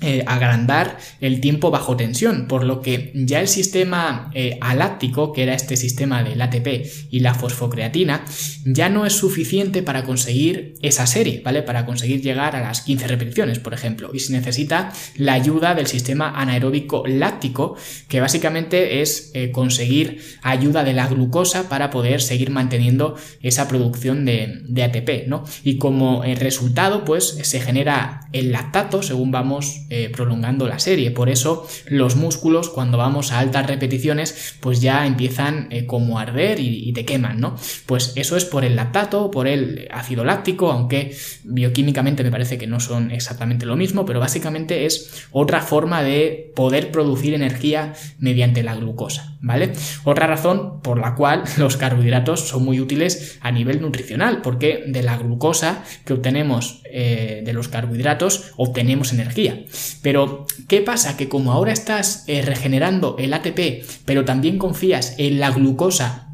eh, 0.00 0.22
agrandar 0.28 0.96
el 1.20 1.40
tiempo 1.40 1.72
bajo 1.72 1.96
tensión, 1.96 2.46
por 2.46 2.62
lo 2.62 2.82
que 2.82 3.10
ya 3.14 3.40
el 3.40 3.48
sistema 3.48 4.30
eh, 4.32 4.56
aláctico, 4.60 5.32
que 5.32 5.42
era 5.42 5.54
este 5.54 5.76
sistema 5.76 6.22
del 6.22 6.40
ATP 6.40 6.86
y 7.10 7.18
la 7.20 7.34
fosfocreatina, 7.34 8.24
ya 8.72 8.88
no 8.88 9.06
es 9.06 9.14
suficiente 9.14 9.82
para 9.82 10.04
conseguir 10.04 10.74
esa 10.82 11.06
serie, 11.06 11.42
¿vale? 11.44 11.62
Para 11.62 11.86
conseguir 11.86 12.22
llegar 12.22 12.56
a 12.56 12.60
las 12.60 12.82
15 12.82 13.06
repeticiones, 13.06 13.58
por 13.58 13.74
ejemplo, 13.74 14.10
y 14.12 14.20
se 14.20 14.32
necesita 14.32 14.92
la 15.16 15.34
ayuda 15.34 15.74
del 15.74 15.86
sistema 15.86 16.30
anaeróbico 16.40 17.04
láctico, 17.06 17.76
que 18.08 18.20
básicamente 18.20 19.02
es 19.02 19.30
eh, 19.34 19.50
conseguir 19.50 20.22
ayuda 20.42 20.84
de 20.84 20.92
la 20.92 21.06
glucosa 21.06 21.68
para 21.68 21.90
poder 21.90 22.20
seguir 22.20 22.50
manteniendo 22.50 23.16
esa 23.42 23.68
producción 23.68 24.24
de, 24.24 24.60
de 24.64 24.82
ATP, 24.82 25.26
¿no? 25.26 25.44
Y 25.62 25.78
como 25.78 26.22
resultado, 26.22 27.04
pues 27.04 27.38
se 27.42 27.60
genera 27.60 28.28
el 28.32 28.52
lactato 28.52 29.02
según 29.02 29.30
vamos 29.30 29.82
eh, 29.90 30.10
prolongando 30.14 30.68
la 30.68 30.78
serie. 30.78 31.10
Por 31.10 31.28
eso 31.28 31.66
los 31.86 32.16
músculos 32.16 32.68
cuando 32.68 32.98
vamos 32.98 33.32
a 33.32 33.38
altas 33.38 33.66
repeticiones 33.66 34.56
pues 34.60 34.80
ya 34.80 35.06
empiezan 35.06 35.68
eh, 35.70 35.86
como 35.86 36.18
a 36.18 36.22
arder 36.22 36.60
y, 36.60 36.92
te 36.92 37.04
queman, 37.04 37.40
¿no? 37.40 37.54
Pues 37.86 38.12
eso 38.16 38.36
es 38.36 38.44
por 38.44 38.57
el 38.64 38.76
lactato, 38.76 39.30
por 39.30 39.46
el 39.48 39.88
ácido 39.90 40.24
láctico, 40.24 40.70
aunque 40.70 41.16
bioquímicamente 41.44 42.22
me 42.22 42.30
parece 42.30 42.58
que 42.58 42.66
no 42.66 42.80
son 42.80 43.10
exactamente 43.10 43.66
lo 43.66 43.76
mismo, 43.76 44.04
pero 44.04 44.20
básicamente 44.20 44.86
es 44.86 45.26
otra 45.30 45.60
forma 45.60 46.02
de 46.02 46.52
poder 46.54 46.90
producir 46.90 47.34
energía 47.34 47.94
mediante 48.18 48.62
la 48.62 48.74
glucosa, 48.74 49.36
¿vale? 49.40 49.72
Otra 50.04 50.26
razón 50.26 50.80
por 50.82 50.98
la 50.98 51.14
cual 51.14 51.44
los 51.58 51.76
carbohidratos 51.76 52.48
son 52.48 52.64
muy 52.64 52.80
útiles 52.80 53.38
a 53.40 53.50
nivel 53.50 53.80
nutricional, 53.80 54.42
porque 54.42 54.84
de 54.86 55.02
la 55.02 55.16
glucosa 55.16 55.84
que 56.04 56.14
obtenemos 56.14 56.82
eh, 56.90 57.42
de 57.44 57.52
los 57.52 57.68
carbohidratos 57.68 58.52
obtenemos 58.56 59.12
energía. 59.12 59.64
Pero, 60.02 60.46
¿qué 60.68 60.80
pasa? 60.80 61.16
Que 61.16 61.28
como 61.28 61.52
ahora 61.52 61.72
estás 61.72 62.24
eh, 62.26 62.42
regenerando 62.42 63.16
el 63.18 63.32
ATP, 63.34 63.84
pero 64.04 64.24
también 64.24 64.58
confías 64.58 65.14
en 65.18 65.40
la 65.40 65.50
glucosa 65.50 66.27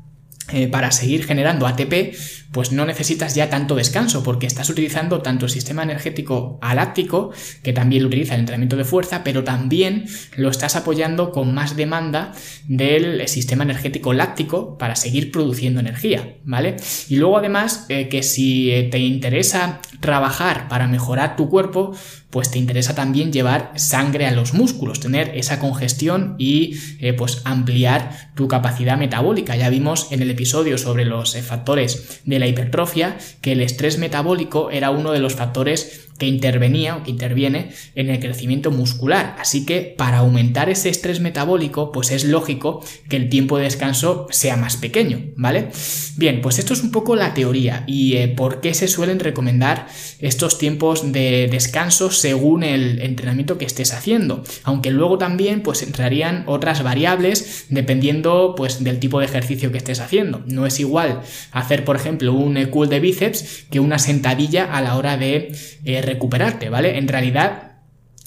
eh, 0.52 0.68
para 0.68 0.90
seguir 0.90 1.24
generando 1.24 1.66
ATP, 1.66 2.14
pues 2.54 2.70
no 2.70 2.86
necesitas 2.86 3.34
ya 3.34 3.50
tanto 3.50 3.74
descanso 3.74 4.22
porque 4.22 4.46
estás 4.46 4.70
utilizando 4.70 5.20
tanto 5.22 5.46
el 5.46 5.50
sistema 5.50 5.82
energético 5.82 6.58
aláctico, 6.62 7.32
que 7.64 7.72
también 7.72 8.02
lo 8.02 8.08
utiliza 8.08 8.34
el 8.34 8.40
entrenamiento 8.40 8.76
de 8.76 8.84
fuerza, 8.84 9.24
pero 9.24 9.42
también 9.42 10.06
lo 10.36 10.50
estás 10.50 10.76
apoyando 10.76 11.32
con 11.32 11.52
más 11.52 11.74
demanda 11.74 12.32
del 12.68 13.26
sistema 13.26 13.64
energético 13.64 14.12
láctico 14.12 14.78
para 14.78 14.94
seguir 14.94 15.32
produciendo 15.32 15.80
energía, 15.80 16.36
¿vale? 16.44 16.76
Y 17.08 17.16
luego 17.16 17.38
además 17.38 17.86
eh, 17.88 18.08
que 18.08 18.22
si 18.22 18.70
eh, 18.70 18.84
te 18.84 19.00
interesa 19.00 19.80
trabajar 19.98 20.68
para 20.68 20.86
mejorar 20.86 21.34
tu 21.34 21.48
cuerpo, 21.48 21.96
pues 22.30 22.50
te 22.50 22.58
interesa 22.58 22.96
también 22.96 23.32
llevar 23.32 23.72
sangre 23.76 24.26
a 24.26 24.32
los 24.32 24.54
músculos, 24.54 24.98
tener 24.98 25.36
esa 25.36 25.60
congestión 25.60 26.34
y 26.36 26.76
eh, 26.98 27.12
pues 27.12 27.42
ampliar 27.44 28.32
tu 28.34 28.48
capacidad 28.48 28.98
metabólica. 28.98 29.54
Ya 29.56 29.70
vimos 29.70 30.08
en 30.10 30.20
el 30.20 30.30
episodio 30.30 30.76
sobre 30.76 31.04
los 31.04 31.36
factores 31.42 32.20
de 32.24 32.38
la 32.40 32.43
hipertrofia 32.46 33.18
que 33.40 33.52
el 33.52 33.60
estrés 33.60 33.98
metabólico 33.98 34.70
era 34.70 34.90
uno 34.90 35.12
de 35.12 35.20
los 35.20 35.34
factores 35.34 36.03
que 36.18 36.26
intervenía 36.26 36.96
o 36.96 37.02
que 37.02 37.10
interviene 37.10 37.70
en 37.94 38.10
el 38.10 38.20
crecimiento 38.20 38.70
muscular. 38.70 39.36
Así 39.38 39.66
que 39.66 39.94
para 39.96 40.18
aumentar 40.18 40.68
ese 40.70 40.88
estrés 40.88 41.20
metabólico, 41.20 41.92
pues 41.92 42.10
es 42.10 42.24
lógico 42.24 42.84
que 43.08 43.16
el 43.16 43.28
tiempo 43.28 43.58
de 43.58 43.64
descanso 43.64 44.26
sea 44.30 44.56
más 44.56 44.76
pequeño, 44.76 45.20
¿vale? 45.36 45.68
Bien, 46.16 46.40
pues 46.40 46.58
esto 46.58 46.72
es 46.72 46.82
un 46.82 46.90
poco 46.90 47.16
la 47.16 47.34
teoría 47.34 47.84
y 47.86 48.16
eh, 48.16 48.28
por 48.28 48.60
qué 48.60 48.74
se 48.74 48.88
suelen 48.88 49.18
recomendar 49.18 49.88
estos 50.20 50.58
tiempos 50.58 51.12
de 51.12 51.48
descanso 51.50 52.10
según 52.10 52.62
el 52.62 53.02
entrenamiento 53.02 53.58
que 53.58 53.64
estés 53.64 53.92
haciendo. 53.92 54.44
Aunque 54.62 54.90
luego 54.90 55.18
también 55.18 55.62
pues 55.62 55.82
entrarían 55.82 56.44
otras 56.46 56.82
variables 56.82 57.66
dependiendo 57.68 58.54
pues 58.56 58.84
del 58.84 59.00
tipo 59.00 59.18
de 59.18 59.26
ejercicio 59.26 59.72
que 59.72 59.78
estés 59.78 60.00
haciendo. 60.00 60.42
No 60.46 60.66
es 60.66 60.78
igual 60.78 61.22
hacer, 61.50 61.84
por 61.84 61.96
ejemplo, 61.96 62.32
un 62.32 62.64
cool 62.66 62.88
de 62.88 63.00
bíceps 63.00 63.64
que 63.70 63.80
una 63.80 63.98
sentadilla 63.98 64.64
a 64.64 64.80
la 64.80 64.96
hora 64.96 65.16
de 65.16 65.52
eh, 65.84 66.02
recuperarte, 66.04 66.68
¿vale? 66.68 66.98
En 66.98 67.08
realidad 67.08 67.73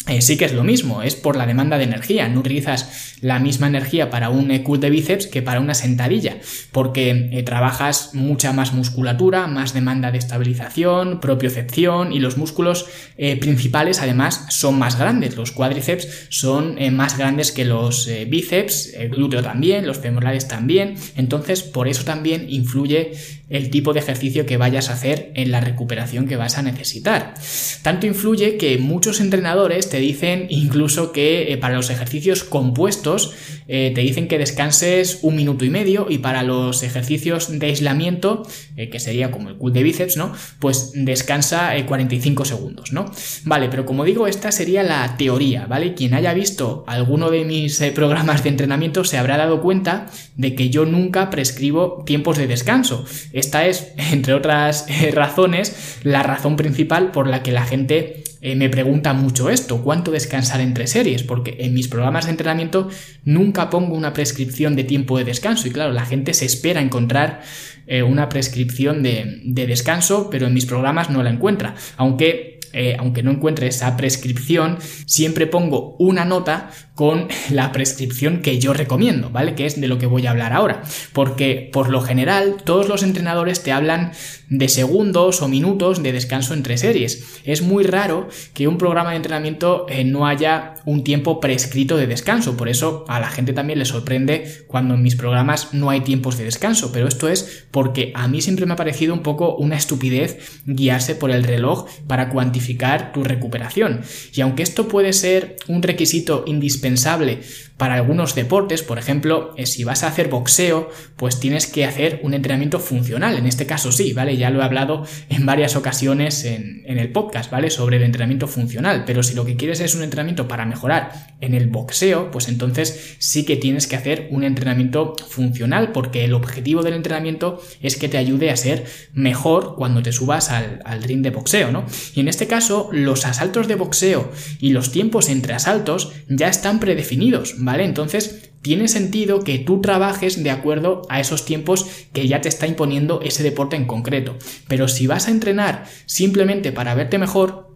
eh, 0.07 0.21
sí 0.21 0.37
que 0.37 0.45
es 0.45 0.53
lo 0.53 0.63
mismo, 0.63 1.01
es 1.01 1.15
por 1.15 1.35
la 1.35 1.45
demanda 1.45 1.77
de 1.77 1.83
energía. 1.83 2.27
No 2.29 2.39
utilizas 2.39 3.15
la 3.21 3.39
misma 3.39 3.67
energía 3.67 4.09
para 4.09 4.29
un 4.29 4.55
curl 4.59 4.79
de 4.79 4.89
bíceps 4.89 5.27
que 5.27 5.41
para 5.41 5.59
una 5.59 5.73
sentadilla, 5.73 6.37
porque 6.71 7.29
eh, 7.31 7.43
trabajas 7.43 8.11
mucha 8.13 8.53
más 8.53 8.73
musculatura, 8.73 9.47
más 9.47 9.73
demanda 9.73 10.11
de 10.11 10.17
estabilización, 10.17 11.19
propiocepción 11.19 12.13
y 12.13 12.19
los 12.19 12.37
músculos 12.37 12.85
eh, 13.17 13.37
principales 13.37 14.01
además 14.01 14.45
son 14.49 14.79
más 14.79 14.97
grandes. 14.97 15.35
Los 15.35 15.51
cuádriceps 15.51 16.27
son 16.29 16.77
más 16.95 17.17
grandes 17.17 17.51
que 17.51 17.65
los 17.65 18.09
bíceps, 18.27 18.93
el 18.93 19.09
glúteo 19.09 19.41
también, 19.41 19.85
los 19.85 19.97
femorales 19.97 20.47
también. 20.47 20.95
Entonces, 21.15 21.63
por 21.63 21.87
eso 21.87 22.03
también 22.03 22.45
influye 22.49 23.11
el 23.49 23.69
tipo 23.69 23.93
de 23.93 23.99
ejercicio 23.99 24.45
que 24.45 24.57
vayas 24.57 24.89
a 24.89 24.93
hacer 24.93 25.31
en 25.35 25.51
la 25.51 25.61
recuperación 25.61 26.27
que 26.27 26.35
vas 26.35 26.57
a 26.57 26.61
necesitar. 26.61 27.33
Tanto 27.81 28.05
influye 28.05 28.57
que 28.57 28.77
muchos 28.77 29.21
entrenadores 29.21 29.89
te 29.89 29.96
dicen 29.99 30.47
incluso 30.49 31.11
que 31.11 31.51
eh, 31.51 31.57
para 31.57 31.75
los 31.75 31.89
ejercicios 31.89 32.43
compuestos 32.43 33.33
eh, 33.67 33.91
te 33.93 34.01
dicen 34.01 34.27
que 34.27 34.37
descanses 34.37 35.19
un 35.21 35.35
minuto 35.35 35.65
y 35.65 35.69
medio 35.69 36.07
y 36.09 36.19
para 36.19 36.43
los 36.43 36.83
ejercicios 36.83 37.59
de 37.59 37.65
aislamiento, 37.65 38.43
eh, 38.75 38.89
que 38.89 38.99
sería 38.99 39.31
como 39.31 39.49
el 39.49 39.57
cool 39.57 39.73
de 39.73 39.83
bíceps, 39.83 40.15
¿no? 40.17 40.31
Pues 40.59 40.91
descansa 40.93 41.73
45 41.85 42.45
segundos, 42.45 42.93
¿no? 42.93 43.11
Vale, 43.43 43.67
pero 43.69 43.85
como 43.85 44.05
digo, 44.05 44.27
esta 44.27 44.51
sería 44.51 44.83
la 44.83 45.17
teoría, 45.17 45.65
¿vale? 45.65 45.93
Quien 45.93 46.13
haya 46.13 46.33
visto 46.33 46.85
alguno 46.87 47.29
de 47.29 47.43
mis 47.43 47.79
programas 47.93 48.43
de 48.43 48.49
entrenamiento 48.49 49.03
se 49.03 49.17
habrá 49.17 49.37
dado 49.37 49.61
cuenta 49.61 50.09
de 50.35 50.55
que 50.55 50.69
yo 50.69 50.85
nunca 50.85 51.29
prescribo 51.29 52.03
tiempos 52.05 52.37
de 52.37 52.47
descanso 52.47 53.05
esta 53.33 53.65
es, 53.65 53.93
entre 53.97 54.33
otras 54.33 54.85
razones, 55.13 55.99
la 56.03 56.23
razón 56.23 56.55
principal 56.55 57.11
por 57.11 57.27
la 57.27 57.43
que 57.43 57.51
la 57.51 57.65
gente 57.65 58.23
eh, 58.41 58.55
me 58.55 58.69
pregunta 58.69 59.13
mucho 59.13 59.49
esto, 59.49 59.81
¿cuánto 59.83 60.11
descansar 60.11 60.61
entre 60.61 60.87
series? 60.87 61.23
Porque 61.23 61.57
en 61.59 61.73
mis 61.73 61.87
programas 61.87 62.25
de 62.25 62.31
entrenamiento 62.31 62.89
nunca 63.25 63.69
pongo 63.69 63.95
una 63.95 64.13
prescripción 64.13 64.75
de 64.75 64.83
tiempo 64.83 65.17
de 65.17 65.23
descanso 65.23 65.67
y 65.67 65.71
claro, 65.71 65.93
la 65.93 66.05
gente 66.05 66.33
se 66.33 66.45
espera 66.45 66.81
encontrar 66.81 67.41
eh, 67.87 68.03
una 68.03 68.29
prescripción 68.29 69.03
de, 69.03 69.41
de 69.43 69.67
descanso, 69.67 70.29
pero 70.29 70.47
en 70.47 70.53
mis 70.53 70.65
programas 70.65 71.09
no 71.09 71.23
la 71.23 71.29
encuentra. 71.29 71.75
Aunque 71.97 72.57
eh, 72.73 72.95
aunque 72.99 73.23
no 73.23 73.31
encuentre 73.31 73.67
esa 73.67 73.95
prescripción, 73.97 74.77
siempre 75.05 75.47
pongo 75.47 75.95
una 75.99 76.25
nota 76.25 76.69
con 76.97 77.27
la 77.51 77.71
prescripción 77.71 78.41
que 78.41 78.59
yo 78.59 78.73
recomiendo, 78.73 79.29
¿vale? 79.29 79.55
Que 79.55 79.65
es 79.65 79.79
de 79.79 79.87
lo 79.87 79.99
que 79.99 80.07
voy 80.07 80.25
a 80.25 80.31
hablar 80.31 80.51
ahora. 80.51 80.81
Porque 81.13 81.69
por 81.71 81.89
lo 81.89 82.01
general 82.01 82.57
todos 82.65 82.89
los 82.89 83.03
entrenadores 83.03 83.61
te 83.63 83.71
hablan 83.71 84.11
de 84.49 84.67
segundos 84.67 85.41
o 85.41 85.47
minutos 85.47 86.01
de 86.01 86.11
descanso 86.11 86.53
entre 86.53 86.77
series. 86.77 87.41
Es 87.45 87.61
muy 87.61 87.83
raro 87.83 88.27
que 88.53 88.67
un 88.67 88.77
programa 88.77 89.11
de 89.11 89.17
entrenamiento 89.17 89.85
eh, 89.89 90.03
no 90.03 90.25
haya 90.25 90.73
un 90.85 91.03
tiempo 91.03 91.39
prescrito 91.39 91.97
de 91.97 92.07
descanso. 92.07 92.57
Por 92.57 92.67
eso 92.67 93.05
a 93.07 93.19
la 93.19 93.29
gente 93.29 93.53
también 93.53 93.79
le 93.79 93.85
sorprende 93.85 94.65
cuando 94.67 94.95
en 94.95 95.03
mis 95.03 95.15
programas 95.15 95.73
no 95.73 95.89
hay 95.91 96.01
tiempos 96.01 96.37
de 96.37 96.45
descanso. 96.45 96.91
Pero 96.91 97.07
esto 97.07 97.29
es 97.29 97.67
porque 97.69 98.11
a 98.15 98.27
mí 98.27 98.41
siempre 98.41 98.65
me 98.65 98.73
ha 98.73 98.77
parecido 98.77 99.13
un 99.13 99.21
poco 99.21 99.55
una 99.55 99.77
estupidez 99.77 100.61
guiarse 100.65 101.13
por 101.13 101.29
el 101.29 101.43
reloj 101.43 101.87
para 102.07 102.29
cuantificar 102.29 103.11
tu 103.11 103.23
recuperación. 103.23 104.01
Y 104.33 104.41
aunque 104.41 104.63
esto 104.63 104.87
puede 104.87 105.13
ser 105.13 105.57
un 105.67 105.83
requisito 105.83 106.43
indispensable 106.87 107.39
para 107.77 107.93
algunos 107.93 108.33
deportes, 108.33 108.81
por 108.81 108.97
ejemplo, 108.97 109.53
eh, 109.55 109.67
si 109.67 109.83
vas 109.83 110.03
a 110.03 110.07
hacer 110.07 110.29
boxeo, 110.29 110.89
pues 111.15 111.39
tienes 111.39 111.67
que 111.67 111.85
hacer 111.85 112.19
un 112.23 112.33
entrenamiento 112.33 112.79
funcional. 112.79 113.37
En 113.37 113.45
este 113.45 113.67
caso 113.67 113.91
sí, 113.91 114.13
¿vale? 114.13 114.35
Ya 114.35 114.49
lo 114.49 114.61
he 114.61 114.63
hablado 114.63 115.05
en 115.29 115.45
varias 115.45 115.75
ocasiones 115.75 116.43
en, 116.43 116.85
el 116.87 117.11
podcast, 117.11 117.51
¿vale? 117.51 117.69
Sobre 117.69 117.97
el 117.97 118.03
entrenamiento 118.03 118.47
funcional. 118.47 119.03
Pero 119.05 119.21
si 119.21 119.35
lo 119.35 119.45
que 119.45 119.55
quieres 119.55 119.79
es 119.79 119.93
un 119.93 120.01
entrenamiento 120.01 120.47
para 120.47 120.65
mejorar 120.65 121.35
en 121.39 121.53
el 121.53 121.67
boxeo, 121.67 122.31
pues 122.31 122.47
entonces 122.47 123.15
sí 123.19 123.45
que 123.45 123.57
tienes 123.57 123.85
que 123.85 123.95
hacer 123.95 124.27
un 124.31 124.43
entrenamiento 124.43 125.13
funcional, 125.29 125.91
porque 125.91 126.25
el 126.25 126.33
objetivo 126.33 126.81
del 126.81 126.95
entrenamiento 126.95 127.61
es 127.83 127.97
que 127.97 128.09
te 128.09 128.17
ayude 128.17 128.49
a 128.49 128.57
ser 128.57 128.85
mejor 129.13 129.75
cuando 129.75 130.01
te 130.01 130.11
subas 130.11 130.49
al, 130.49 130.81
al 130.83 131.03
ring 131.03 131.21
de 131.21 131.29
boxeo, 131.29 131.71
¿no? 131.71 131.85
Y 132.15 132.21
en 132.21 132.27
este 132.27 132.47
caso, 132.47 132.89
los 132.91 133.25
asaltos 133.25 133.67
de 133.67 133.75
boxeo 133.75 134.31
y 134.59 134.71
los 134.71 134.91
tiempos 134.91 135.29
entre 135.29 135.53
asaltos 135.53 136.11
ya 136.27 136.47
están 136.47 136.76
predefinidos, 136.79 137.55
¿vale? 137.57 137.83
Entonces, 137.83 138.51
tiene 138.61 138.87
sentido 138.87 139.43
que 139.43 139.59
tú 139.59 139.81
trabajes 139.81 140.43
de 140.43 140.49
acuerdo 140.49 141.03
a 141.09 141.19
esos 141.19 141.45
tiempos 141.45 141.85
que 142.13 142.27
ya 142.27 142.41
te 142.41 142.49
está 142.49 142.67
imponiendo 142.67 143.21
ese 143.21 143.43
deporte 143.43 143.75
en 143.75 143.85
concreto. 143.85 144.35
Pero 144.67 144.87
si 144.87 145.07
vas 145.07 145.27
a 145.27 145.31
entrenar 145.31 145.85
simplemente 146.05 146.71
para 146.71 146.95
verte 146.95 147.17
mejor, 147.17 147.66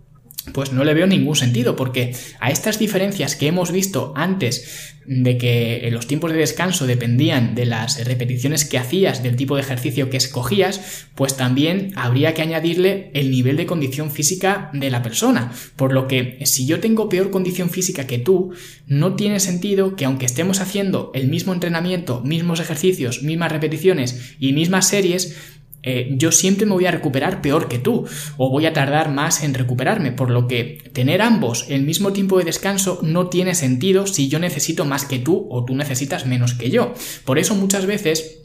pues 0.54 0.74
no 0.74 0.84
le 0.84 0.94
veo 0.94 1.08
ningún 1.08 1.36
sentido, 1.36 1.76
porque 1.76 2.16
a 2.40 2.52
estas 2.52 2.80
diferencias 2.80 3.36
que 3.36 3.48
hemos 3.48 3.72
visto 3.72 4.14
antes 4.16 4.92
de 5.06 5.38
que 5.38 5.90
los 5.92 6.08
tiempos 6.08 6.32
de 6.32 6.38
descanso 6.38 6.86
dependían 6.86 7.56
de 7.56 7.66
las 7.66 8.06
repeticiones 8.06 8.66
que 8.66 8.78
hacías, 8.78 9.24
del 9.24 9.36
tipo 9.36 9.56
de 9.56 9.62
ejercicio 9.62 10.10
que 10.10 10.18
escogías, 10.18 11.08
pues 11.16 11.36
también 11.38 11.92
habría 11.96 12.34
que 12.34 12.42
añadirle 12.44 13.10
el 13.14 13.32
nivel 13.32 13.58
de 13.58 13.66
condición 13.66 14.12
física 14.12 14.70
de 14.74 14.92
la 14.92 15.02
persona. 15.02 15.52
Por 15.76 15.92
lo 15.94 16.08
que 16.08 16.40
si 16.46 16.66
yo 16.66 16.80
tengo 16.80 17.10
peor 17.10 17.32
condición 17.32 17.70
física 17.70 18.08
que 18.08 18.20
tú, 18.20 18.54
no 18.88 19.16
tiene 19.16 19.40
sentido 19.40 19.96
que 19.96 20.06
aunque 20.06 20.26
estemos 20.26 20.60
haciendo 20.60 21.12
el 21.14 21.28
mismo 21.28 21.54
entrenamiento, 21.54 22.22
mismos 22.22 22.60
ejercicios, 22.60 23.24
mismas 23.24 23.52
repeticiones 23.52 24.36
y 24.40 24.54
mismas 24.54 24.88
series, 24.88 25.36
eh, 25.84 26.10
yo 26.12 26.32
siempre 26.32 26.66
me 26.66 26.74
voy 26.74 26.86
a 26.86 26.92
recuperar 26.92 27.42
peor 27.42 27.68
que 27.68 27.80
tú 27.80 28.06
o 28.38 28.50
voy 28.50 28.66
a 28.66 28.74
tardar 28.74 29.12
más 29.12 29.44
en 29.44 29.54
recuperarme, 29.54 30.12
por 30.12 30.30
lo 30.30 30.48
que 30.48 30.90
tener 30.94 31.22
ambos 31.22 31.66
el 31.70 31.84
mismo 31.84 32.14
tiempo 32.14 32.38
de 32.38 32.46
descanso 32.46 33.00
no 33.02 33.28
tiene 33.28 33.56
sentido 33.56 34.08
si 34.08 34.30
yo 34.30 34.40
necesito 34.40 34.86
más 34.86 35.06
que 35.06 35.20
tú 35.20 35.48
o 35.50 35.66
tú 35.66 35.76
necesitas 35.76 36.26
menos 36.26 36.54
que 36.54 36.70
yo. 36.70 36.94
Por 37.26 37.40
eso 37.40 37.56
muchas 37.56 37.86
veces 37.86 38.41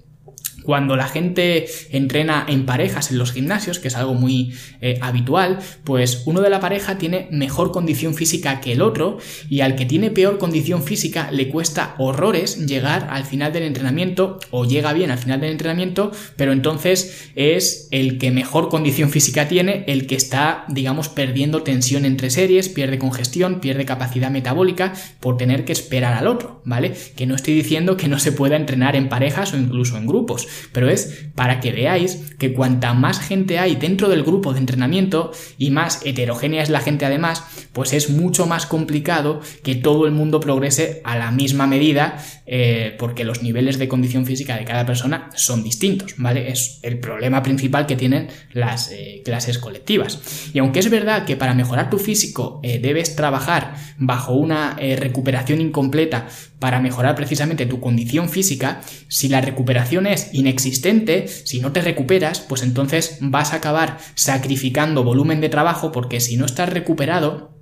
cuando 0.67 0.97
la 0.97 1.07
gente 1.07 1.67
entrena 1.93 2.45
en 2.49 2.67
parejas 2.67 3.13
en 3.13 3.19
los 3.19 3.31
gimnasios, 3.31 3.79
que 3.79 3.89
es 3.89 3.95
algo 3.95 4.15
muy 4.15 4.53
eh, 4.81 4.99
habitual, 5.01 5.61
pues 5.85 6.25
uno 6.27 6.41
de 6.41 6.51
la 6.51 6.59
pareja 6.59 6.99
tiene 6.99 7.29
mejor 7.31 7.71
condición 7.71 8.15
física 8.15 8.61
que 8.61 8.73
el 8.73 8.83
otro 8.83 9.19
y 9.49 9.61
al 9.61 9.77
que 9.77 9.87
tiene 9.87 10.11
peor 10.11 10.39
condición 10.39 10.83
física 10.83 11.31
le 11.31 11.49
cuesta 11.49 11.95
horrores 11.99 12.67
llegar 12.67 13.07
al 13.11 13.25
final 13.25 13.53
del 13.53 13.63
entrenamiento 13.63 14.41
o 14.51 14.65
llega 14.65 14.93
bien 14.93 15.13
al 15.13 15.19
final 15.19 15.41
del 15.41 15.53
entrenamiento, 15.53 16.11
pero 16.37 16.53
entonces 16.53 17.31
es 17.37 17.87
el 17.93 18.19
que 18.19 18.33
mejor 18.33 18.69
condición 18.69 19.11
física 19.11 19.47
tiene, 19.47 19.85
el 19.87 20.09
que 20.09 20.17
está, 20.17 20.65
digamos, 20.69 21.09
perdiendo 21.09 21.63
tensión 21.63 22.05
entre 22.05 22.31
series, 22.31 22.69
pierde 22.69 22.99
congestión, 22.99 23.61
pierde 23.61 23.85
capacidad 23.85 24.31
metabólica 24.33 24.95
por 25.21 25.37
tener 25.37 25.65
que 25.65 25.73
esperar 25.73 26.15
al 26.15 26.27
otro, 26.27 26.61
¿vale? 26.65 26.93
Que 27.15 27.27
no 27.27 27.37
estoy 27.37 27.55
diciendo 27.55 27.97
que 27.97 28.09
no 28.09 28.19
se 28.19 28.33
pueda 28.33 28.57
entrenar 28.57 28.97
en 28.97 29.09
parejas 29.09 29.53
o 29.53 29.57
incluso 29.57 29.97
en 29.97 30.07
grupos, 30.07 30.49
pero 30.73 30.89
es 30.89 31.27
para 31.35 31.61
que 31.61 31.73
veáis 31.73 32.35
que 32.39 32.53
cuanta 32.53 32.95
más 32.95 33.21
gente 33.21 33.59
hay 33.59 33.77
dentro 33.77 34.09
del 34.09 34.23
grupo 34.23 34.53
de 34.53 34.61
entrenamiento 34.61 35.33
y 35.59 35.71
más 35.71 36.01
heterogénea 36.05 36.63
es 36.63 36.71
la 36.71 36.81
gente 36.81 37.05
además, 37.05 37.45
pues 37.73 37.93
es 37.93 38.11
mucho 38.11 38.47
más 38.47 38.67
complicado 38.67 39.41
que 39.63 39.75
todo 39.75 40.07
el 40.07 40.13
mundo 40.13 40.41
progrese 40.41 41.01
a 41.05 41.17
la 41.17 41.31
misma 41.31 41.67
medida 41.67 42.23
eh, 42.47 42.95
porque 42.99 43.25
los 43.25 43.43
niveles 43.43 43.79
de 43.79 43.89
condición 43.89 44.25
física 44.25 44.57
de 44.57 44.65
cada 44.65 44.87
persona 44.87 45.31
son 45.35 45.65
distintos, 45.65 46.15
¿vale? 46.17 46.51
Es 46.51 46.79
el 46.83 46.99
problema 46.99 47.43
principal 47.43 47.87
que 47.87 47.97
tienen 47.97 48.29
las 48.53 48.91
eh, 48.93 49.23
clases 49.25 49.59
colectivas. 49.59 50.51
Y 50.55 50.61
aunque 50.61 50.79
es 50.79 50.89
verdad 50.89 51.25
que 51.25 51.37
para 51.37 51.55
mejorar 51.55 51.91
tu 51.91 51.99
físico 51.99 52.61
eh, 52.63 52.79
debes 52.79 53.17
trabajar 53.17 53.75
bajo 53.99 54.35
una 54.35 54.77
recuperación 54.77 55.61
incompleta 55.61 56.29
para 56.59 56.81
mejorar 56.81 57.15
precisamente 57.15 57.67
tu 57.67 57.81
condición 57.81 58.29
física, 58.29 58.81
si 59.09 59.29
la 59.29 59.41
recuperación 59.41 60.07
es 60.07 60.33
inexistente, 60.33 61.29
si 61.29 61.61
no 61.61 61.73
te 61.73 61.81
recuperas, 61.81 62.41
pues 62.41 62.63
entonces 62.63 63.19
vas 63.21 63.53
a 63.53 63.57
acabar 63.57 63.99
sacrificando 64.15 65.03
volumen 65.03 65.41
de 65.41 65.49
trabajo 65.49 65.93
porque 65.93 66.21
si 66.21 66.37
no 66.37 66.47
estás 66.47 66.69
recuperado, 66.69 67.56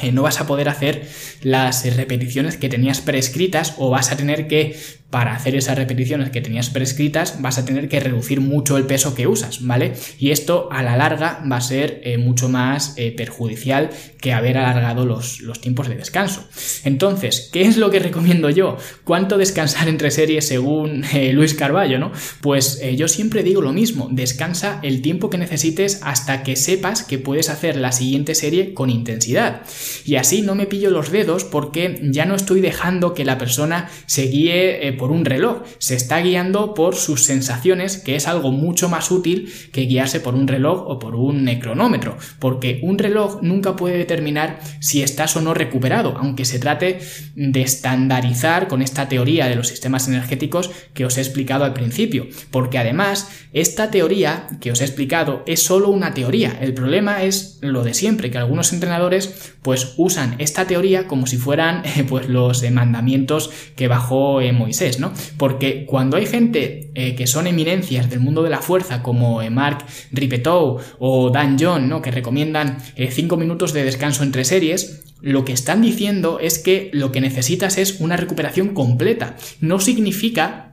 eh, 0.00 0.12
no 0.12 0.22
vas 0.22 0.40
a 0.40 0.46
poder 0.46 0.68
hacer 0.68 1.08
las 1.42 1.84
repeticiones 1.96 2.56
que 2.56 2.68
tenías 2.68 3.00
prescritas 3.00 3.74
o 3.78 3.90
vas 3.90 4.12
a 4.12 4.16
tener 4.16 4.48
que 4.48 4.78
para 5.10 5.34
hacer 5.34 5.56
esas 5.56 5.78
repeticiones 5.78 6.30
que 6.30 6.42
tenías 6.42 6.68
prescritas 6.68 7.40
vas 7.40 7.56
a 7.58 7.64
tener 7.64 7.88
que 7.88 7.98
reducir 7.98 8.40
mucho 8.40 8.76
el 8.76 8.84
peso 8.84 9.14
que 9.14 9.26
usas, 9.26 9.64
¿vale? 9.66 9.94
Y 10.18 10.32
esto 10.32 10.68
a 10.70 10.82
la 10.82 10.96
larga 10.96 11.42
va 11.50 11.56
a 11.56 11.60
ser 11.62 12.02
eh, 12.04 12.18
mucho 12.18 12.48
más 12.48 12.94
eh, 12.96 13.12
perjudicial 13.16 13.90
que 14.20 14.32
haber 14.32 14.58
alargado 14.58 15.06
los, 15.06 15.40
los, 15.40 15.60
tiempos 15.60 15.88
de 15.88 15.94
descanso. 15.94 16.46
Entonces, 16.84 17.48
¿qué 17.52 17.62
es 17.62 17.78
lo 17.78 17.90
que 17.90 18.00
recomiendo 18.00 18.50
yo? 18.50 18.76
¿Cuánto 19.04 19.38
descansar 19.38 19.88
entre 19.88 20.10
series 20.10 20.46
según 20.46 21.04
eh, 21.14 21.32
Luis 21.32 21.54
Carballo, 21.54 21.98
no? 21.98 22.12
Pues 22.42 22.80
yo 22.96 23.08
siempre 23.08 23.42
digo 23.42 23.62
lo 23.62 23.72
mismo, 23.72 24.08
descansa 24.10 24.80
el 24.82 25.00
tiempo 25.00 25.30
que 25.30 25.38
necesites 25.38 26.00
hasta 26.02 26.42
que 26.42 26.56
sepas 26.56 27.02
que 27.02 27.18
puedes 27.18 27.48
hacer 27.48 27.76
la 27.76 27.92
siguiente 27.92 28.34
serie 28.34 28.74
con 28.74 28.90
intensidad. 28.90 29.62
Y 30.04 30.16
así 30.16 30.42
no 30.42 30.54
me 30.54 30.66
pillo 30.66 30.90
los 30.90 31.10
dedos 31.10 31.44
porque 31.44 32.00
ya 32.02 32.26
no 32.26 32.34
estoy 32.34 32.60
dejando 32.60 33.14
que 33.14 33.24
la 33.24 33.38
persona 33.38 33.88
se 34.06 34.26
guíe 34.26 34.97
por 34.98 35.10
un 35.10 35.24
reloj, 35.24 35.62
se 35.78 35.94
está 35.94 36.20
guiando 36.20 36.74
por 36.74 36.94
sus 36.94 37.24
sensaciones, 37.24 37.96
que 37.96 38.16
es 38.16 38.28
algo 38.28 38.52
mucho 38.52 38.90
más 38.90 39.10
útil 39.10 39.50
que 39.72 39.86
guiarse 39.86 40.20
por 40.20 40.34
un 40.34 40.46
reloj 40.46 40.84
o 40.86 40.98
por 40.98 41.14
un 41.14 41.46
cronómetro, 41.58 42.18
porque 42.38 42.80
un 42.82 42.98
reloj 42.98 43.40
nunca 43.42 43.76
puede 43.76 43.96
determinar 43.96 44.60
si 44.80 45.02
estás 45.02 45.36
o 45.36 45.40
no 45.40 45.54
recuperado, 45.54 46.16
aunque 46.18 46.44
se 46.44 46.58
trate 46.58 47.00
de 47.34 47.62
estandarizar 47.62 48.68
con 48.68 48.82
esta 48.82 49.08
teoría 49.08 49.46
de 49.46 49.56
los 49.56 49.68
sistemas 49.68 50.08
energéticos 50.08 50.70
que 50.92 51.06
os 51.06 51.16
he 51.16 51.20
explicado 51.20 51.64
al 51.64 51.72
principio, 51.72 52.26
porque 52.50 52.78
además 52.78 53.30
esta 53.52 53.90
teoría 53.90 54.48
que 54.60 54.72
os 54.72 54.80
he 54.80 54.84
explicado 54.84 55.42
es 55.46 55.62
solo 55.62 55.88
una 55.88 56.12
teoría, 56.12 56.58
el 56.60 56.74
problema 56.74 57.22
es 57.22 57.58
lo 57.62 57.84
de 57.84 57.94
siempre, 57.94 58.30
que 58.30 58.38
algunos 58.38 58.72
entrenadores 58.72 59.54
pues 59.62 59.94
usan 59.96 60.36
esta 60.38 60.66
teoría 60.66 61.06
como 61.06 61.26
si 61.26 61.36
fueran 61.36 61.82
pues 62.08 62.28
los 62.28 62.68
mandamientos 62.70 63.50
que 63.76 63.88
bajó 63.88 64.40
Moisés 64.52 64.87
¿no? 64.98 65.12
Porque 65.36 65.84
cuando 65.86 66.16
hay 66.16 66.26
gente 66.26 66.90
eh, 66.94 67.14
que 67.14 67.26
son 67.26 67.46
eminencias 67.46 68.08
del 68.08 68.20
mundo 68.20 68.42
de 68.42 68.50
la 68.50 68.62
fuerza, 68.62 69.02
como 69.02 69.42
eh, 69.42 69.50
Mark 69.50 69.84
Ripetou 70.12 70.78
o 70.98 71.30
Dan 71.30 71.56
John, 71.60 71.88
¿no? 71.88 72.00
Que 72.00 72.10
recomiendan 72.10 72.78
5 72.96 73.34
eh, 73.34 73.38
minutos 73.38 73.72
de 73.72 73.84
descanso 73.84 74.22
entre 74.22 74.44
series, 74.44 75.02
lo 75.20 75.44
que 75.44 75.52
están 75.52 75.82
diciendo 75.82 76.38
es 76.40 76.58
que 76.58 76.90
lo 76.92 77.12
que 77.12 77.20
necesitas 77.20 77.76
es 77.76 78.00
una 78.00 78.16
recuperación 78.16 78.68
completa. 78.68 79.36
No 79.60 79.80
significa 79.80 80.67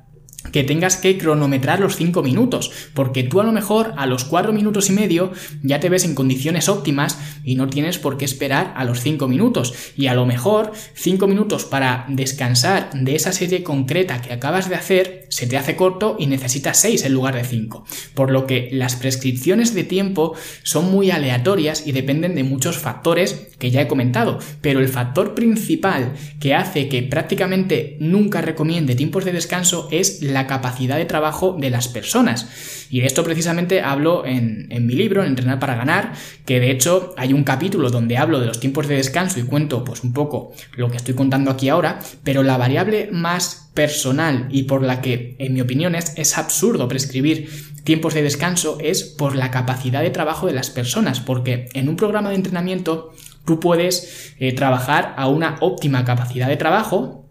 que 0.52 0.64
tengas 0.64 0.98
que 0.98 1.18
cronometrar 1.18 1.80
los 1.80 1.96
5 1.96 2.24
minutos, 2.24 2.72
porque 2.94 3.24
tú 3.24 3.42
a 3.42 3.44
lo 3.44 3.52
mejor 3.52 3.94
a 3.98 4.06
los 4.06 4.24
4 4.26 4.54
minutos 4.54 4.90
y 4.90 4.94
medio 4.94 5.32
ya 5.64 5.80
te 5.80 5.90
ves 5.90 6.06
en 6.06 6.16
condiciones 6.16 6.70
óptimas 6.70 7.18
y 7.44 7.56
no 7.56 7.68
tienes 7.68 7.98
por 7.98 8.18
qué 8.18 8.26
esperar 8.26 8.74
a 8.76 8.86
los 8.86 9.02
5 9.02 9.28
minutos. 9.28 9.74
Y 9.96 10.08
a 10.08 10.14
lo 10.14 10.26
mejor 10.26 10.72
5 10.94 11.28
minutos 11.28 11.66
para 11.66 12.06
descansar 12.10 12.90
de 12.94 13.16
esa 13.16 13.32
serie 13.32 13.64
concreta 13.64 14.22
que 14.22 14.34
acabas 14.34 14.70
de 14.70 14.76
hacer 14.76 15.26
se 15.30 15.48
te 15.48 15.58
hace 15.58 15.76
corto 15.76 16.16
y 16.20 16.28
necesitas 16.28 16.80
6 16.80 17.06
en 17.06 17.14
lugar 17.14 17.36
de 17.36 17.44
5. 17.44 17.86
Por 18.14 18.32
lo 18.32 18.48
que 18.48 18.70
las 18.72 18.96
prescripciones 18.96 19.74
de 19.74 19.84
tiempo 19.84 20.34
son 20.64 20.92
muy 20.92 21.12
aleatorias 21.12 21.86
y 21.86 21.92
dependen 21.92 22.36
de 22.36 22.44
muchos 22.44 22.78
factores 22.78 23.48
que 23.60 23.72
ya 23.72 23.82
he 23.82 23.88
comentado, 23.88 24.40
pero 24.62 24.80
el 24.80 24.88
factor 24.88 25.34
principal 25.34 26.14
que 26.40 26.54
hace 26.54 26.90
que 26.90 27.04
prácticamente 27.04 27.98
nunca 28.00 28.42
recomiende 28.42 28.96
tiempos 28.96 29.26
de 29.26 29.32
descanso 29.32 29.88
es 29.92 30.22
la 30.22 30.35
la 30.36 30.48
capacidad 30.48 30.98
de 30.98 31.06
trabajo 31.06 31.56
de 31.58 31.70
las 31.70 31.88
personas. 31.88 32.88
Y 32.90 33.00
de 33.00 33.08
esto 33.08 33.24
precisamente 33.24 33.82
hablo 33.82 34.26
en, 34.26 34.68
mi 34.86 34.94
libro, 34.94 35.24
en 35.24 35.30
Entrenar 35.30 35.60
para 35.60 35.76
Ganar, 35.76 36.12
que 36.46 36.60
de 36.60 36.72
hecho 36.72 37.14
hay 37.16 37.32
un 37.32 37.46
capítulo 37.46 37.90
donde 37.90 38.18
hablo 38.18 38.42
de 38.42 38.48
los 38.48 38.60
tiempos 38.60 38.90
de 38.90 38.98
descanso 38.98 39.40
y 39.40 39.44
cuento 39.44 39.86
pues 39.86 40.04
un 40.04 40.12
poco 40.12 40.54
lo 40.76 40.92
que 40.92 40.98
estoy 40.98 41.16
contando 41.16 41.52
aquí 41.52 41.70
ahora, 41.70 42.00
pero 42.26 42.44
la 42.44 42.58
variable 42.58 43.08
más 43.14 43.72
personal 43.74 44.48
y 44.52 44.64
por 44.64 44.84
la 44.84 45.02
que, 45.02 45.38
en 45.40 45.54
mi 45.54 45.62
opinión, 45.62 45.96
es, 45.96 46.14
es 46.18 46.38
absurdo 46.38 46.90
prescribir 46.90 47.50
tiempos 47.86 48.14
de 48.14 48.24
descanso 48.24 48.78
es 48.82 49.04
por 49.04 49.36
la 49.36 49.52
capacidad 49.52 50.02
de 50.02 50.10
trabajo 50.10 50.48
de 50.48 50.54
las 50.54 50.70
personas, 50.70 51.22
porque 51.22 51.70
en 51.74 51.88
un 51.88 51.96
programa 51.96 52.30
de 52.30 52.36
entrenamiento 52.36 53.14
tú 53.46 53.62
puedes 53.62 54.34
eh, 54.40 54.54
trabajar 54.54 55.14
a 55.18 55.30
una 55.30 55.56
óptima 55.62 56.04
capacidad 56.04 56.50
de 56.50 56.58
trabajo, 56.58 57.25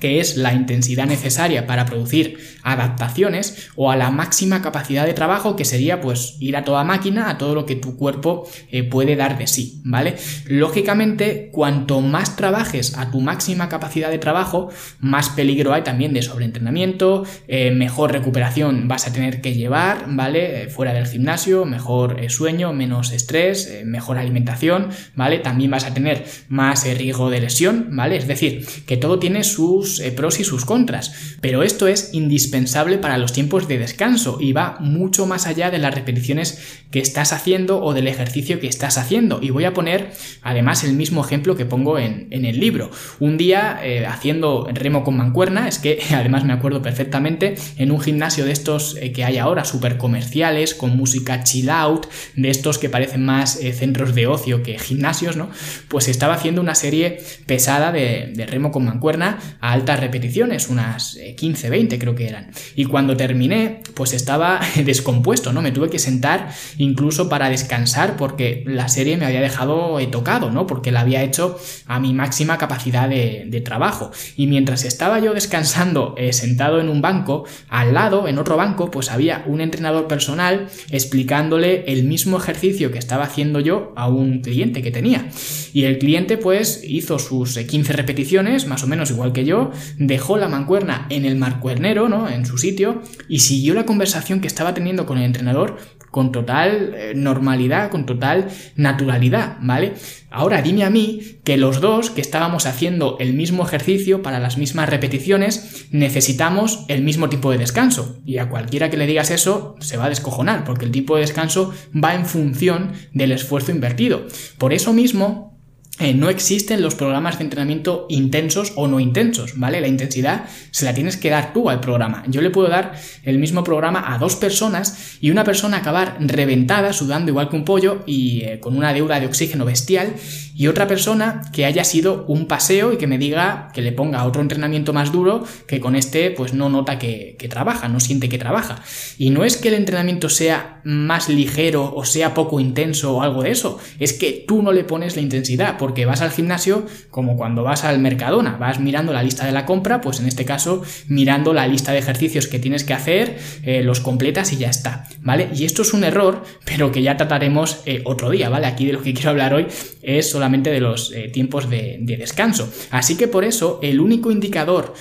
que 0.00 0.20
es 0.20 0.36
la 0.36 0.52
intensidad 0.52 1.06
necesaria 1.06 1.66
para 1.66 1.86
producir 1.86 2.38
adaptaciones 2.62 3.70
o 3.76 3.90
a 3.90 3.96
la 3.96 4.10
máxima 4.10 4.62
capacidad 4.62 5.06
de 5.06 5.14
trabajo 5.14 5.56
que 5.56 5.64
sería 5.64 6.00
pues 6.00 6.36
ir 6.40 6.56
a 6.56 6.64
toda 6.64 6.84
máquina 6.84 7.30
a 7.30 7.38
todo 7.38 7.54
lo 7.54 7.66
que 7.66 7.76
tu 7.76 7.96
cuerpo 7.96 8.48
eh, 8.70 8.84
puede 8.84 9.16
dar 9.16 9.38
de 9.38 9.46
sí, 9.46 9.80
¿vale? 9.84 10.16
Lógicamente, 10.46 11.50
cuanto 11.52 12.00
más 12.00 12.36
trabajes 12.36 12.96
a 12.96 13.10
tu 13.10 13.20
máxima 13.20 13.68
capacidad 13.68 14.10
de 14.10 14.18
trabajo, 14.18 14.70
más 15.00 15.30
peligro 15.30 15.72
hay 15.72 15.82
también 15.82 16.12
de 16.12 16.22
sobreentrenamiento, 16.22 17.24
eh, 17.46 17.70
mejor 17.70 18.12
recuperación 18.12 18.88
vas 18.88 19.06
a 19.06 19.12
tener 19.12 19.40
que 19.40 19.54
llevar, 19.54 20.06
¿vale? 20.08 20.62
Eh, 20.62 20.68
fuera 20.68 20.92
del 20.92 21.06
gimnasio, 21.06 21.64
mejor 21.64 22.18
sueño, 22.30 22.72
menos 22.72 23.12
estrés, 23.12 23.82
mejor 23.84 24.18
alimentación, 24.18 24.88
¿vale? 25.14 25.38
También 25.38 25.70
vas 25.70 25.84
a 25.84 25.94
tener 25.94 26.24
más 26.48 26.84
riesgo 26.84 27.30
de 27.30 27.40
lesión, 27.40 27.88
¿vale? 27.92 28.16
Es 28.16 28.26
decir, 28.26 28.66
que 28.86 28.96
todo 28.96 29.18
tiene 29.18 29.44
sus 29.44 29.87
eh, 30.00 30.12
pros 30.12 30.38
y 30.40 30.44
sus 30.44 30.64
contras, 30.64 31.36
pero 31.40 31.62
esto 31.62 31.88
es 31.88 32.10
indispensable 32.12 32.98
para 32.98 33.18
los 33.18 33.32
tiempos 33.32 33.66
de 33.68 33.78
descanso 33.78 34.38
y 34.40 34.52
va 34.52 34.76
mucho 34.80 35.26
más 35.26 35.46
allá 35.46 35.70
de 35.70 35.78
las 35.78 35.94
repeticiones 35.94 36.58
que 36.90 37.00
estás 37.00 37.32
haciendo 37.32 37.82
o 37.82 37.94
del 37.94 38.06
ejercicio 38.06 38.60
que 38.60 38.66
estás 38.66 38.98
haciendo. 38.98 39.40
Y 39.42 39.50
voy 39.50 39.64
a 39.64 39.72
poner 39.72 40.10
además 40.42 40.84
el 40.84 40.92
mismo 40.94 41.24
ejemplo 41.24 41.56
que 41.56 41.64
pongo 41.64 41.98
en, 41.98 42.28
el 42.30 42.60
libro. 42.60 42.90
Un 43.18 43.36
día 43.36 43.80
eh, 43.82 44.06
haciendo 44.06 44.68
remo 44.72 45.04
con 45.04 45.16
mancuerna, 45.16 45.68
es 45.68 45.78
que 45.78 45.98
además 46.14 46.44
me 46.44 46.52
acuerdo 46.52 46.82
perfectamente, 46.82 47.56
en 47.76 47.90
un 47.90 48.00
gimnasio 48.00 48.44
de 48.44 48.52
estos 48.52 48.96
eh, 49.00 49.12
que 49.12 49.24
hay 49.24 49.38
ahora, 49.38 49.64
súper 49.64 49.96
comerciales, 49.98 50.74
con 50.74 50.96
música 50.96 51.42
chill 51.42 51.70
out, 51.70 52.06
de 52.36 52.50
estos 52.50 52.78
que 52.78 52.88
parecen 52.88 53.24
más 53.24 53.58
centros 53.74 54.14
de 54.14 54.26
ocio 54.26 54.62
que 54.62 54.78
gimnasios, 54.78 55.36
¿no? 55.36 55.50
Pues 55.88 56.08
estaba 56.08 56.34
haciendo 56.34 56.60
una 56.60 56.74
serie 56.74 57.20
pesada 57.46 57.92
de 57.92 58.46
remo 58.48 58.70
con 58.70 58.84
mancuerna 58.84 59.38
altas 59.78 60.00
repeticiones, 60.00 60.68
unas 60.68 61.18
15, 61.36 61.66
eh, 61.66 61.70
20 61.70 61.98
creo 61.98 62.14
que 62.14 62.26
eran. 62.26 62.50
Y 62.74 62.84
cuando 62.84 63.16
terminé, 63.16 63.80
pues 63.94 64.12
estaba 64.12 64.60
descompuesto, 64.84 65.52
¿no? 65.52 65.62
Me 65.62 65.72
tuve 65.72 65.88
que 65.88 65.98
sentar 65.98 66.50
incluso 66.78 67.28
para 67.28 67.48
descansar 67.48 68.16
porque 68.16 68.64
la 68.66 68.88
serie 68.88 69.16
me 69.16 69.26
había 69.26 69.40
dejado 69.40 70.00
eh, 70.00 70.06
tocado, 70.06 70.50
¿no? 70.50 70.66
Porque 70.66 70.90
la 70.92 71.00
había 71.00 71.22
hecho 71.22 71.58
a 71.86 72.00
mi 72.00 72.12
máxima 72.12 72.58
capacidad 72.58 73.08
de, 73.08 73.58
trabajo. 73.64 74.12
Y 74.36 74.46
mientras 74.46 74.84
estaba 74.84 75.18
yo 75.18 75.34
descansando 75.34 76.14
eh, 76.16 76.32
sentado 76.32 76.80
en 76.80 76.88
un 76.88 77.02
banco, 77.02 77.44
al 77.68 77.92
lado, 77.92 78.28
en 78.28 78.38
otro 78.38 78.56
banco, 78.56 78.88
pues 78.88 79.10
había 79.10 79.42
un 79.46 79.60
entrenador 79.60 80.06
personal 80.06 80.68
explicándole 80.90 81.84
el 81.88 82.04
mismo 82.04 82.38
ejercicio 82.38 82.92
que 82.92 82.98
estaba 82.98 83.24
haciendo 83.24 83.58
yo 83.58 83.92
a 83.96 84.08
un 84.08 84.40
cliente 84.40 84.80
que 84.80 84.92
tenía. 84.92 85.28
Y 85.72 85.84
el 85.84 85.98
cliente 85.98 86.38
pues 86.38 86.82
hizo 86.84 87.18
sus 87.18 87.58
15 87.58 87.92
repeticiones, 87.94 88.66
más 88.66 88.84
o 88.84 88.86
menos 88.86 89.10
igual 89.10 89.32
que 89.32 89.44
yo, 89.44 89.67
dejó 89.98 90.36
la 90.36 90.48
mancuerna 90.48 91.06
en 91.10 91.24
el 91.24 91.36
marcuernero, 91.36 92.08
¿no? 92.08 92.28
En 92.28 92.46
su 92.46 92.58
sitio, 92.58 93.02
y 93.28 93.40
siguió 93.40 93.74
la 93.74 93.86
conversación 93.86 94.40
que 94.40 94.46
estaba 94.46 94.74
teniendo 94.74 95.06
con 95.06 95.18
el 95.18 95.24
entrenador 95.24 95.76
con 96.10 96.32
total 96.32 96.94
eh, 96.94 97.12
normalidad, 97.14 97.90
con 97.90 98.06
total 98.06 98.48
naturalidad, 98.76 99.58
¿vale? 99.60 99.94
Ahora 100.30 100.62
dime 100.62 100.84
a 100.84 100.90
mí 100.90 101.38
que 101.44 101.56
los 101.56 101.80
dos 101.80 102.10
que 102.10 102.20
estábamos 102.20 102.66
haciendo 102.66 103.16
el 103.18 103.34
mismo 103.34 103.64
ejercicio 103.64 104.22
para 104.22 104.38
las 104.38 104.58
mismas 104.58 104.88
repeticiones 104.88 105.86
necesitamos 105.90 106.84
el 106.88 107.02
mismo 107.02 107.28
tipo 107.28 107.50
de 107.50 107.58
descanso. 107.58 108.20
Y 108.24 108.38
a 108.38 108.48
cualquiera 108.48 108.90
que 108.90 108.96
le 108.96 109.06
digas 109.06 109.30
eso 109.30 109.76
se 109.80 109.96
va 109.96 110.06
a 110.06 110.10
descojonar, 110.10 110.64
porque 110.64 110.84
el 110.84 110.90
tipo 110.90 111.14
de 111.14 111.22
descanso 111.22 111.72
va 111.92 112.14
en 112.14 112.26
función 112.26 112.92
del 113.12 113.32
esfuerzo 113.32 113.70
invertido. 113.70 114.26
Por 114.58 114.72
eso 114.72 114.92
mismo, 114.92 115.57
eh, 116.00 116.14
no 116.14 116.30
existen 116.30 116.80
los 116.80 116.94
programas 116.94 117.38
de 117.38 117.44
entrenamiento 117.44 118.06
intensos 118.08 118.72
o 118.76 118.86
no 118.86 119.00
intensos, 119.00 119.58
¿vale? 119.58 119.80
La 119.80 119.88
intensidad 119.88 120.44
se 120.70 120.84
la 120.84 120.94
tienes 120.94 121.16
que 121.16 121.30
dar 121.30 121.52
tú 121.52 121.70
al 121.70 121.80
programa. 121.80 122.22
Yo 122.28 122.40
le 122.40 122.50
puedo 122.50 122.68
dar 122.68 122.92
el 123.24 123.38
mismo 123.38 123.64
programa 123.64 124.14
a 124.14 124.18
dos 124.18 124.36
personas 124.36 125.16
y 125.20 125.30
una 125.30 125.42
persona 125.42 125.78
acabar 125.78 126.16
reventada, 126.20 126.92
sudando 126.92 127.30
igual 127.30 127.48
que 127.48 127.56
un 127.56 127.64
pollo 127.64 128.04
y 128.06 128.42
eh, 128.42 128.60
con 128.60 128.76
una 128.76 128.92
deuda 128.92 129.18
de 129.18 129.26
oxígeno 129.26 129.64
bestial 129.64 130.14
y 130.54 130.68
otra 130.68 130.86
persona 130.86 131.42
que 131.52 131.64
haya 131.64 131.84
sido 131.84 132.24
un 132.28 132.46
paseo 132.46 132.92
y 132.92 132.96
que 132.96 133.06
me 133.06 133.18
diga 133.18 133.70
que 133.74 133.82
le 133.82 133.92
ponga 133.92 134.24
otro 134.24 134.42
entrenamiento 134.42 134.92
más 134.92 135.10
duro 135.10 135.44
que 135.66 135.80
con 135.80 135.96
este 135.96 136.30
pues 136.30 136.52
no 136.54 136.68
nota 136.68 136.98
que, 136.98 137.34
que 137.38 137.48
trabaja, 137.48 137.88
no 137.88 137.98
siente 137.98 138.28
que 138.28 138.38
trabaja. 138.38 138.82
Y 139.18 139.30
no 139.30 139.44
es 139.44 139.56
que 139.56 139.68
el 139.68 139.74
entrenamiento 139.74 140.28
sea 140.28 140.80
más 140.84 141.28
ligero 141.28 141.92
o 141.94 142.04
sea 142.04 142.34
poco 142.34 142.60
intenso 142.60 143.16
o 143.16 143.22
algo 143.22 143.42
de 143.42 143.50
eso, 143.50 143.78
es 143.98 144.12
que 144.12 144.44
tú 144.46 144.62
no 144.62 144.72
le 144.72 144.84
pones 144.84 145.16
la 145.16 145.22
intensidad 145.22 145.76
porque 145.88 146.04
vas 146.04 146.20
al 146.20 146.30
gimnasio 146.30 146.86
como 147.10 147.38
cuando 147.38 147.62
vas 147.62 147.82
al 147.82 147.98
Mercadona, 147.98 148.58
vas 148.58 148.78
mirando 148.78 149.10
la 149.14 149.22
lista 149.22 149.46
de 149.46 149.52
la 149.52 149.64
compra, 149.64 150.02
pues 150.02 150.20
en 150.20 150.26
este 150.26 150.44
caso 150.44 150.82
mirando 151.06 151.54
la 151.54 151.66
lista 151.66 151.92
de 151.92 151.98
ejercicios 151.98 152.46
que 152.46 152.58
tienes 152.58 152.84
que 152.84 152.92
hacer, 152.92 153.38
eh, 153.62 153.82
los 153.82 154.00
completas 154.00 154.52
y 154.52 154.58
ya 154.58 154.68
está, 154.68 155.08
¿vale? 155.22 155.48
Y 155.54 155.64
esto 155.64 155.80
es 155.80 155.94
un 155.94 156.04
error, 156.04 156.44
pero 156.66 156.92
que 156.92 157.00
ya 157.00 157.16
trataremos 157.16 157.80
eh, 157.86 158.02
otro 158.04 158.28
día, 158.28 158.50
¿vale? 158.50 158.66
Aquí 158.66 158.84
de 158.84 158.92
lo 158.92 159.02
que 159.02 159.14
quiero 159.14 159.30
hablar 159.30 159.54
hoy 159.54 159.66
es 160.02 160.28
solamente 160.28 160.68
de 160.70 160.80
los 160.80 161.10
eh, 161.12 161.30
tiempos 161.32 161.70
de, 161.70 161.96
de, 162.02 162.18
descanso. 162.18 162.70
Así 162.90 163.16
que 163.16 163.26
por 163.26 163.44
eso 163.44 163.80
el 163.82 163.98
único 164.00 164.30
indicador 164.30 164.92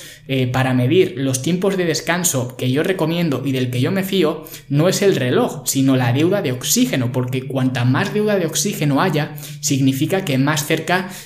para 0.51 0.73
medir 0.73 1.13
los 1.15 1.41
tiempos 1.41 1.77
de 1.77 1.85
descanso 1.85 2.57
que 2.57 2.69
yo 2.69 2.83
recomiendo 2.83 3.41
y 3.45 3.53
del 3.53 3.71
que 3.71 3.79
yo 3.79 3.91
me 3.91 4.03
fío 4.03 4.43
no 4.67 4.89
es 4.89 5.01
el 5.01 5.15
reloj, 5.15 5.61
sino 5.65 5.95
la 5.95 6.11
deuda 6.11 6.41
de 6.41 6.51
oxígeno, 6.51 7.13
porque 7.13 7.47
cuanta 7.47 7.85
más 7.85 8.13
deuda 8.13 8.37
de 8.37 8.45
oxígeno 8.45 9.01
haya, 9.01 9.35
significa 9.61 10.25
que 10.25 10.37
más 10.37 10.65
cerca 10.65 10.76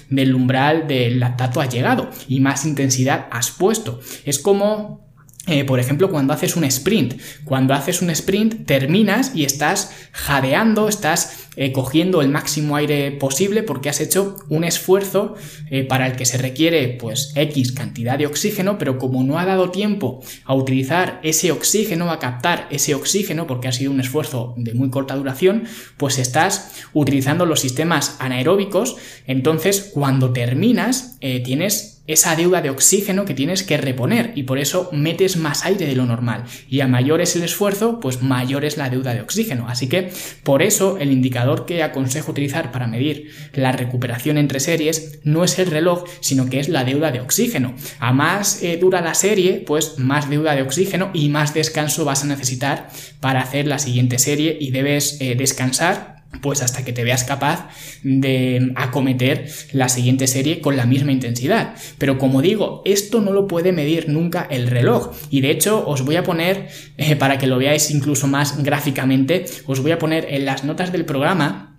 del 0.09 0.35
umbral 0.35 0.87
del 0.87 1.19
lactato 1.19 1.61
has 1.61 1.69
llegado 1.69 2.09
y 2.27 2.39
más 2.39 2.65
intensidad 2.65 3.27
has 3.31 3.51
puesto. 3.51 3.99
Es 4.25 4.39
como 4.39 5.10
eh, 5.47 5.63
por 5.63 5.79
ejemplo, 5.79 6.11
cuando 6.11 6.33
haces 6.33 6.55
un 6.55 6.63
sprint. 6.65 7.19
Cuando 7.45 7.73
haces 7.73 8.03
un 8.03 8.11
sprint, 8.11 8.67
terminas 8.67 9.31
y 9.33 9.43
estás 9.43 9.91
jadeando, 10.11 10.87
estás 10.87 11.47
eh, 11.55 11.71
cogiendo 11.71 12.21
el 12.21 12.29
máximo 12.29 12.75
aire 12.75 13.11
posible 13.11 13.63
porque 13.63 13.89
has 13.89 13.99
hecho 14.01 14.35
un 14.49 14.63
esfuerzo 14.63 15.33
eh, 15.71 15.83
para 15.83 16.05
el 16.05 16.15
que 16.15 16.25
se 16.25 16.37
requiere 16.37 16.89
pues 16.89 17.33
X 17.35 17.71
cantidad 17.71 18.19
de 18.19 18.27
oxígeno, 18.27 18.77
pero 18.77 18.99
como 18.99 19.23
no 19.23 19.39
ha 19.39 19.45
dado 19.45 19.71
tiempo 19.71 20.21
a 20.45 20.53
utilizar 20.53 21.19
ese 21.23 21.51
oxígeno, 21.51 22.11
a 22.11 22.19
captar 22.19 22.67
ese 22.69 22.93
oxígeno, 22.93 23.47
porque 23.47 23.67
ha 23.67 23.71
sido 23.71 23.91
un 23.91 23.99
esfuerzo 23.99 24.53
de 24.57 24.75
muy 24.75 24.91
corta 24.91 25.15
duración, 25.15 25.63
pues 25.97 26.19
estás 26.19 26.83
utilizando 26.93 27.47
los 27.47 27.61
sistemas 27.61 28.15
anaeróbicos. 28.19 28.95
Entonces, 29.25 29.89
cuando 29.91 30.33
terminas, 30.33 31.17
tienes 31.19 31.90
esa 32.07 32.35
deuda 32.35 32.61
de 32.61 32.69
oxígeno 32.69 33.25
que 33.25 33.33
tienes 33.33 33.63
que 33.63 33.77
reponer 33.77 34.33
y 34.35 34.43
por 34.43 34.57
eso 34.59 34.89
metes 34.91 35.37
más 35.37 35.65
aire 35.65 35.85
de 35.85 35.95
lo 35.95 36.05
normal. 36.05 36.43
Y 36.69 36.81
a 36.81 36.87
mayor 36.87 37.21
es 37.21 37.35
el 37.35 37.43
esfuerzo 37.43 37.99
pues 37.99 38.21
mayor 38.21 38.65
es 38.65 38.77
la 38.77 38.89
deuda 38.89 39.13
de 39.13 39.21
oxígeno. 39.21 39.67
Así 39.67 39.87
que 39.87 40.11
por 40.43 40.61
eso 40.61 40.97
el 40.97 41.11
indicador 41.11 41.65
que 41.65 41.83
aconsejo 41.83 42.31
utilizar 42.31 42.71
para 42.71 42.87
medir 42.87 43.31
la 43.53 43.71
recuperación 43.71 44.37
entre 44.37 44.59
series 44.59 45.19
no 45.23 45.43
es 45.43 45.59
el 45.59 45.67
reloj 45.67 46.05
sino 46.19 46.49
que 46.49 46.59
es 46.59 46.69
la 46.69 46.83
deuda 46.83 47.11
de 47.11 47.21
oxígeno. 47.21 47.73
A 47.99 48.11
más 48.11 48.61
eh, 48.63 48.77
dura 48.77 49.01
la 49.01 49.13
serie 49.13 49.63
pues 49.65 49.97
más 49.97 50.29
deuda 50.29 50.55
de 50.55 50.63
oxígeno 50.63 51.11
y 51.13 51.29
más 51.29 51.53
descanso 51.53 52.05
vas 52.05 52.23
a 52.23 52.27
necesitar 52.27 52.89
para 53.19 53.41
hacer 53.41 53.67
la 53.67 53.79
siguiente 53.79 54.19
serie 54.19 54.57
y 54.59 54.71
debes 54.71 55.17
eh, 55.21 55.35
descansar 55.35 56.20
pues 56.41 56.61
hasta 56.61 56.85
que 56.85 56.93
te 56.93 57.03
veas 57.03 57.23
capaz 57.23 57.67
de 58.03 58.71
acometer 58.75 59.49
la 59.73 59.89
siguiente 59.89 60.27
serie 60.27 60.61
con 60.61 60.77
la 60.77 60.85
misma 60.85 61.11
intensidad. 61.11 61.75
Pero 61.97 62.17
como 62.17 62.41
digo, 62.41 62.81
esto 62.85 63.21
no 63.21 63.31
lo 63.33 63.47
puede 63.47 63.71
medir 63.71 64.09
nunca 64.09 64.47
el 64.49 64.67
reloj. 64.67 65.11
Y 65.29 65.41
de 65.41 65.51
hecho 65.51 65.85
os 65.87 66.03
voy 66.03 66.15
a 66.15 66.23
poner, 66.23 66.69
eh, 66.97 67.15
para 67.15 67.37
que 67.37 67.47
lo 67.47 67.57
veáis 67.57 67.91
incluso 67.91 68.27
más 68.27 68.63
gráficamente, 68.63 69.45
os 69.65 69.81
voy 69.81 69.91
a 69.91 69.99
poner 69.99 70.27
en 70.29 70.45
las 70.45 70.63
notas 70.63 70.91
del 70.91 71.05
programa 71.05 71.71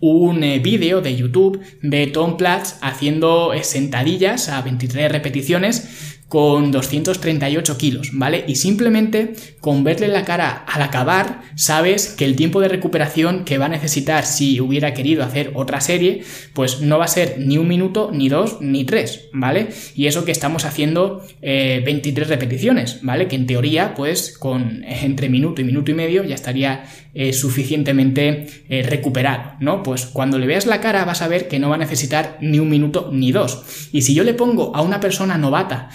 un 0.00 0.44
eh, 0.44 0.58
vídeo 0.58 1.00
de 1.00 1.16
YouTube 1.16 1.60
de 1.80 2.06
Tom 2.08 2.36
Platz 2.36 2.76
haciendo 2.82 3.54
eh, 3.54 3.64
sentadillas 3.64 4.50
a 4.50 4.60
23 4.60 5.10
repeticiones 5.10 5.93
con 6.28 6.72
238 6.72 7.78
kilos, 7.78 8.10
¿vale? 8.12 8.44
Y 8.48 8.56
simplemente 8.56 9.34
con 9.60 9.84
verle 9.84 10.08
la 10.08 10.24
cara 10.24 10.64
al 10.66 10.82
acabar, 10.82 11.42
sabes 11.54 12.08
que 12.08 12.24
el 12.24 12.34
tiempo 12.36 12.60
de 12.60 12.68
recuperación 12.68 13.44
que 13.44 13.58
va 13.58 13.66
a 13.66 13.68
necesitar 13.68 14.26
si 14.26 14.60
hubiera 14.60 14.94
querido 14.94 15.22
hacer 15.22 15.52
otra 15.54 15.80
serie, 15.80 16.22
pues 16.52 16.80
no 16.80 16.98
va 16.98 17.04
a 17.04 17.08
ser 17.08 17.36
ni 17.38 17.58
un 17.58 17.68
minuto, 17.68 18.10
ni 18.12 18.28
dos, 18.28 18.60
ni 18.60 18.84
tres, 18.84 19.28
¿vale? 19.32 19.68
Y 19.94 20.06
eso 20.06 20.24
que 20.24 20.32
estamos 20.32 20.64
haciendo 20.64 21.24
23 21.40 22.26
eh, 22.26 22.30
repeticiones, 22.30 22.98
¿vale? 23.02 23.28
Que 23.28 23.36
en 23.36 23.46
teoría, 23.46 23.94
pues 23.94 24.36
con 24.36 24.84
entre 24.84 25.28
minuto 25.28 25.60
y 25.60 25.64
minuto 25.64 25.90
y 25.90 25.94
medio 25.94 26.24
ya 26.24 26.34
estaría 26.34 26.84
eh, 27.16 27.32
suficientemente 27.32 28.46
eh, 28.68 28.82
recuperado, 28.82 29.52
¿no? 29.60 29.84
Pues 29.84 30.06
cuando 30.06 30.36
le 30.36 30.48
veas 30.48 30.66
la 30.66 30.80
cara 30.80 31.04
vas 31.04 31.22
a 31.22 31.28
ver 31.28 31.46
que 31.46 31.60
no 31.60 31.68
va 31.68 31.76
a 31.76 31.78
necesitar 31.78 32.38
ni 32.40 32.58
un 32.58 32.68
minuto 32.68 33.10
ni 33.12 33.30
dos. 33.30 33.88
Y 33.92 34.02
si 34.02 34.14
yo 34.14 34.24
le 34.24 34.34
pongo 34.34 34.74
a 34.74 34.82
una 34.82 34.98
persona 34.98 35.38
novata 35.38 35.90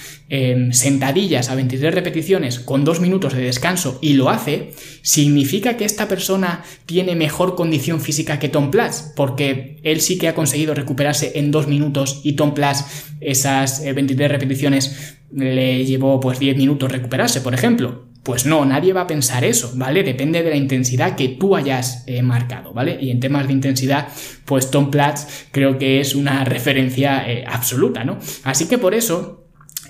sentadillas 0.72 1.50
a 1.50 1.56
23 1.56 1.94
repeticiones 1.94 2.60
con 2.60 2.84
dos 2.86 3.00
minutos 3.00 3.34
de 3.34 3.42
descanso 3.42 3.98
y 4.02 4.13
lo 4.13 4.30
hace, 4.30 4.74
significa 5.02 5.76
que 5.76 5.86
esta 5.86 6.08
persona 6.08 6.63
tiene 6.86 7.15
mejor 7.15 7.56
condición 7.56 8.00
física 8.00 8.38
que 8.38 8.50
Tom 8.50 8.70
Platz, 8.70 9.12
porque 9.15 9.80
él 9.84 10.02
sí 10.02 10.18
que 10.18 10.28
ha 10.28 10.36
conseguido 10.36 10.76
recuperarse 10.76 11.32
en 11.36 11.52
dos 11.52 11.68
minutos 11.68 12.22
y 12.24 12.34
Tom 12.34 12.54
Platz 12.54 12.86
esas 13.22 13.84
23 13.84 14.20
eh, 14.20 14.28
repeticiones 14.28 15.18
le 15.34 15.86
llevó 15.86 16.20
pues 16.20 16.39
10 16.39 16.58
minutos 16.58 16.92
recuperarse, 16.92 17.42
por 17.42 17.54
ejemplo. 17.54 18.08
Pues 18.24 18.46
no, 18.46 18.65
nadie 18.65 18.92
va 18.92 19.02
a 19.02 19.08
pensar 19.08 19.46
eso, 19.46 19.72
¿vale? 19.76 20.04
Depende 20.04 20.44
de 20.44 20.50
la 20.50 20.56
intensidad 20.58 21.15
que 21.15 21.30
tú 21.30 21.56
hayas 21.56 22.04
eh, 22.06 22.22
marcado, 22.22 22.74
¿vale? 22.74 22.98
Y 23.00 23.12
en 23.12 23.20
temas 23.22 23.48
de 23.48 23.54
intensidad, 23.54 24.10
pues 24.46 24.70
Tom 24.70 24.92
Platz 24.92 25.48
creo 25.52 25.78
que 25.78 26.02
es 26.02 26.15
una 26.15 26.44
referencia 26.46 27.30
eh, 27.32 27.46
absoluta, 27.48 28.04
¿no? 28.04 28.20
Así 28.44 28.68
que 28.68 28.78
por 28.78 28.94
eso 28.94 29.38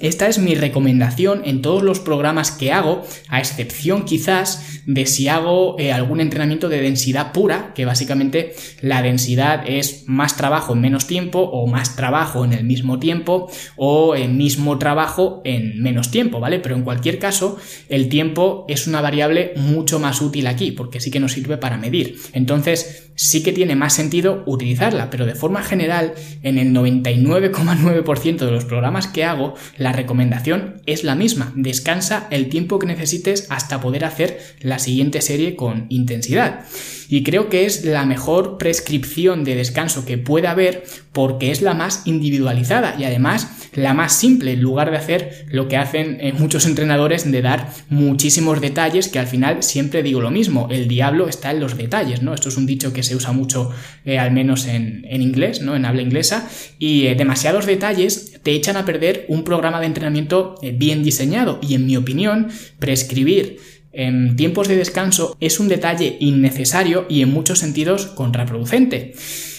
esta 0.02 0.28
es 0.28 0.40
mi 0.40 0.56
recomendación 0.56 1.42
en 1.46 1.62
todos 1.62 1.84
los 1.84 2.00
programas 2.00 2.52
que 2.52 2.72
hago, 2.72 3.06
a 3.28 3.40
excepción 3.40 4.06
quizás 4.06 4.82
de 4.86 5.06
si 5.06 5.28
hago 5.28 5.78
eh, 5.80 5.92
algún 5.92 6.20
entrenamiento 6.20 6.70
de 6.70 6.82
densidad 6.82 7.32
pura, 7.32 7.74
que 7.76 7.86
básicamente 7.86 8.54
la 8.82 9.02
densidad 9.02 9.64
es 9.68 10.04
más 10.08 10.36
trabajo 10.36 10.74
en 10.74 10.82
menos 10.82 11.08
tiempo 11.08 11.40
o 11.40 11.68
más 11.68 11.96
trabajo 11.96 12.44
en 12.44 12.54
el 12.54 12.64
mismo 12.64 13.00
tiempo 13.00 13.52
o 13.76 14.16
el 14.16 14.30
mismo 14.30 14.78
trabajo 14.78 15.42
en 15.46 15.82
menos 15.82 16.12
tiempo, 16.12 16.40
¿vale? 16.40 16.60
Pero 16.60 16.76
en 16.76 16.84
cualquier 16.84 17.20
caso, 17.20 17.58
el 17.88 18.10
tiempo 18.10 18.66
es 18.68 18.88
una 18.88 19.02
variable 19.02 19.54
mucho 19.58 20.00
más 20.00 20.22
útil 20.22 20.48
aquí, 20.48 20.72
porque 20.72 21.00
sí 21.00 21.12
que 21.12 21.20
nos 21.20 21.34
sirve 21.34 21.58
para 21.58 21.78
medir. 21.78 22.18
Entonces, 22.34 23.12
sí 23.16 23.44
que 23.44 23.52
tiene 23.52 23.76
más 23.76 23.94
sentido 23.94 24.44
utilizarla, 24.46 25.10
pero 25.10 25.26
de 25.26 25.36
forma 25.36 25.62
general, 25.62 26.14
en 26.42 26.58
el 26.58 26.74
99,9% 26.74 28.38
de 28.38 28.52
los 28.52 28.66
programas 28.66 29.08
que 29.08 29.26
hago, 29.26 29.56
la 29.90 29.94
recomendación 29.94 30.84
es 30.86 31.04
la 31.04 31.16
misma, 31.16 31.52
descansa 31.56 32.28
el 32.30 32.48
tiempo 32.50 32.78
que 32.78 32.86
necesites 32.86 33.48
hasta 33.50 33.82
poder 33.82 34.06
hacer 34.06 34.40
la 34.62 34.78
siguiente 34.78 35.20
serie 35.20 35.56
con 35.56 35.88
intensidad. 35.90 36.64
Y 37.12 37.24
creo 37.24 37.50
que 37.50 37.66
es 37.66 37.84
la 37.84 38.06
mejor 38.06 38.60
prescripción 38.60 39.44
de 39.44 39.56
descanso 39.56 40.06
que 40.06 40.20
puede 40.20 40.48
haber 40.48 40.84
porque 41.12 41.50
es 41.50 41.64
la 41.64 41.74
más 41.74 42.04
individualizada 42.06 42.96
y 43.00 43.04
además 43.04 43.50
la 43.74 43.96
más 43.96 44.14
simple, 44.16 44.54
en 44.54 44.62
lugar 44.62 44.92
de 44.92 44.98
hacer 44.98 45.46
lo 45.50 45.68
que 45.68 45.78
hacen 45.78 46.18
eh, 46.22 46.34
muchos 46.34 46.66
entrenadores 46.66 47.30
de 47.30 47.42
dar 47.42 47.72
muchísimos 47.90 48.62
detalles, 48.62 49.08
que 49.08 49.20
al 49.20 49.28
final 49.28 49.64
siempre 49.64 50.04
digo 50.04 50.22
lo 50.22 50.30
mismo, 50.30 50.68
el 50.70 50.88
diablo 50.88 51.28
está 51.28 51.52
en 51.52 51.60
los 51.60 51.78
detalles, 51.78 52.22
¿no? 52.22 52.34
Esto 52.34 52.50
es 52.50 52.58
un 52.58 52.68
dicho 52.68 52.94
que 52.94 53.04
se 53.04 53.16
usa 53.16 53.32
mucho, 53.32 53.72
eh, 54.06 54.20
al 54.20 54.32
menos 54.32 54.68
en, 54.68 55.04
inglés, 55.10 55.62
¿no? 55.62 55.76
En 55.76 55.86
habla 55.86 56.04
inglesa, 56.04 56.48
y 56.78 57.08
eh, 57.08 57.16
demasiados 57.16 57.66
detalles 57.66 58.40
te 58.44 58.52
echan 58.52 58.78
a 58.78 58.86
perder 58.86 59.26
un 59.30 59.44
programa 59.44 59.80
de 59.80 59.88
entrenamiento 59.88 60.56
bien 60.76 61.04
diseñado 61.04 61.60
y 61.62 61.74
en 61.74 61.86
mi 61.86 61.98
opinión, 61.98 62.50
prescribir 62.80 63.58
en 63.92 64.36
tiempos 64.36 64.68
de 64.68 64.78
descanso 64.78 65.36
es 65.40 65.60
un 65.60 65.68
detalle 65.68 66.18
innecesario 66.20 67.06
y 67.10 67.22
en 67.22 67.32
muchos 67.32 67.60
sentidos 67.60 68.06
contraproducente. 68.06 69.14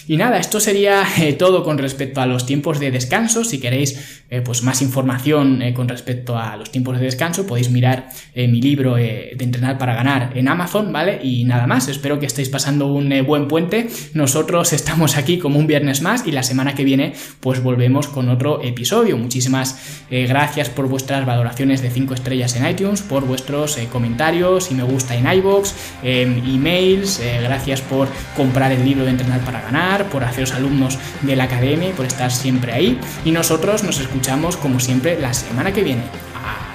Y 0.07 0.17
nada, 0.17 0.39
esto 0.39 0.59
sería 0.59 1.05
eh, 1.19 1.33
todo 1.33 1.63
con 1.63 1.77
respecto 1.77 2.21
a 2.21 2.25
los 2.25 2.45
tiempos 2.45 2.79
de 2.79 2.91
descanso. 2.91 3.43
Si 3.43 3.59
queréis 3.59 4.21
pues 4.45 4.63
más 4.63 4.81
información 4.81 5.61
con 5.73 5.89
respecto 5.89 6.37
a 6.37 6.55
los 6.55 6.71
tiempos 6.71 6.97
de 6.97 7.03
descanso, 7.03 7.45
podéis 7.45 7.69
mirar 7.69 8.07
mi 8.33 8.61
libro 8.61 8.95
de 8.95 9.35
entrenar 9.37 9.77
para 9.77 9.93
ganar 9.93 10.31
en 10.37 10.47
Amazon, 10.47 10.93
¿vale? 10.93 11.19
Y 11.21 11.43
nada 11.43 11.67
más, 11.67 11.89
espero 11.89 12.17
que 12.17 12.27
estéis 12.27 12.47
pasando 12.47 12.87
un 12.87 13.13
buen 13.27 13.49
puente. 13.49 13.89
Nosotros 14.13 14.71
estamos 14.81 15.17
aquí 15.17 15.37
como 15.37 15.59
un 15.59 15.67
viernes 15.67 16.01
más 16.01 16.25
y 16.25 16.31
la 16.31 16.43
semana 16.43 16.75
que 16.75 16.85
viene 16.85 17.11
pues 17.41 17.61
volvemos 17.61 18.07
con 18.07 18.29
otro 18.29 18.63
episodio. 18.63 19.17
Muchísimas 19.17 20.05
gracias 20.09 20.69
por 20.69 20.87
vuestras 20.87 21.25
valoraciones 21.25 21.81
de 21.81 21.89
5 21.89 22.13
estrellas 22.13 22.55
en 22.55 22.65
iTunes, 22.69 23.01
por 23.01 23.25
vuestros 23.25 23.77
comentarios 23.91 24.20
y 24.69 24.75
me 24.75 24.83
gusta 24.83 25.15
en 25.15 25.25
iBox, 25.25 25.73
emails, 26.03 27.19
gracias 27.41 27.81
por 27.81 28.07
comprar 28.37 28.71
el 28.71 28.85
libro 28.85 29.03
de 29.03 29.09
entrenar 29.09 29.39
para 29.41 29.61
ganar, 29.61 30.05
por 30.09 30.23
haceros 30.23 30.51
alumnos 30.53 30.99
de 31.21 31.35
la 31.35 31.45
academia, 31.45 31.91
por 31.93 32.05
estar 32.05 32.31
siempre 32.31 32.71
ahí. 32.71 32.99
Y 33.25 33.31
nosotros 33.31 33.83
nos 33.83 33.99
escuchamos 33.99 34.57
como 34.57 34.79
siempre 34.79 35.19
la 35.19 35.33
semana 35.33 35.73
que 35.73 35.83
viene. 35.83 36.03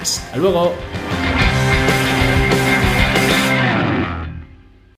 Hasta 0.00 0.36
luego. 0.36 0.74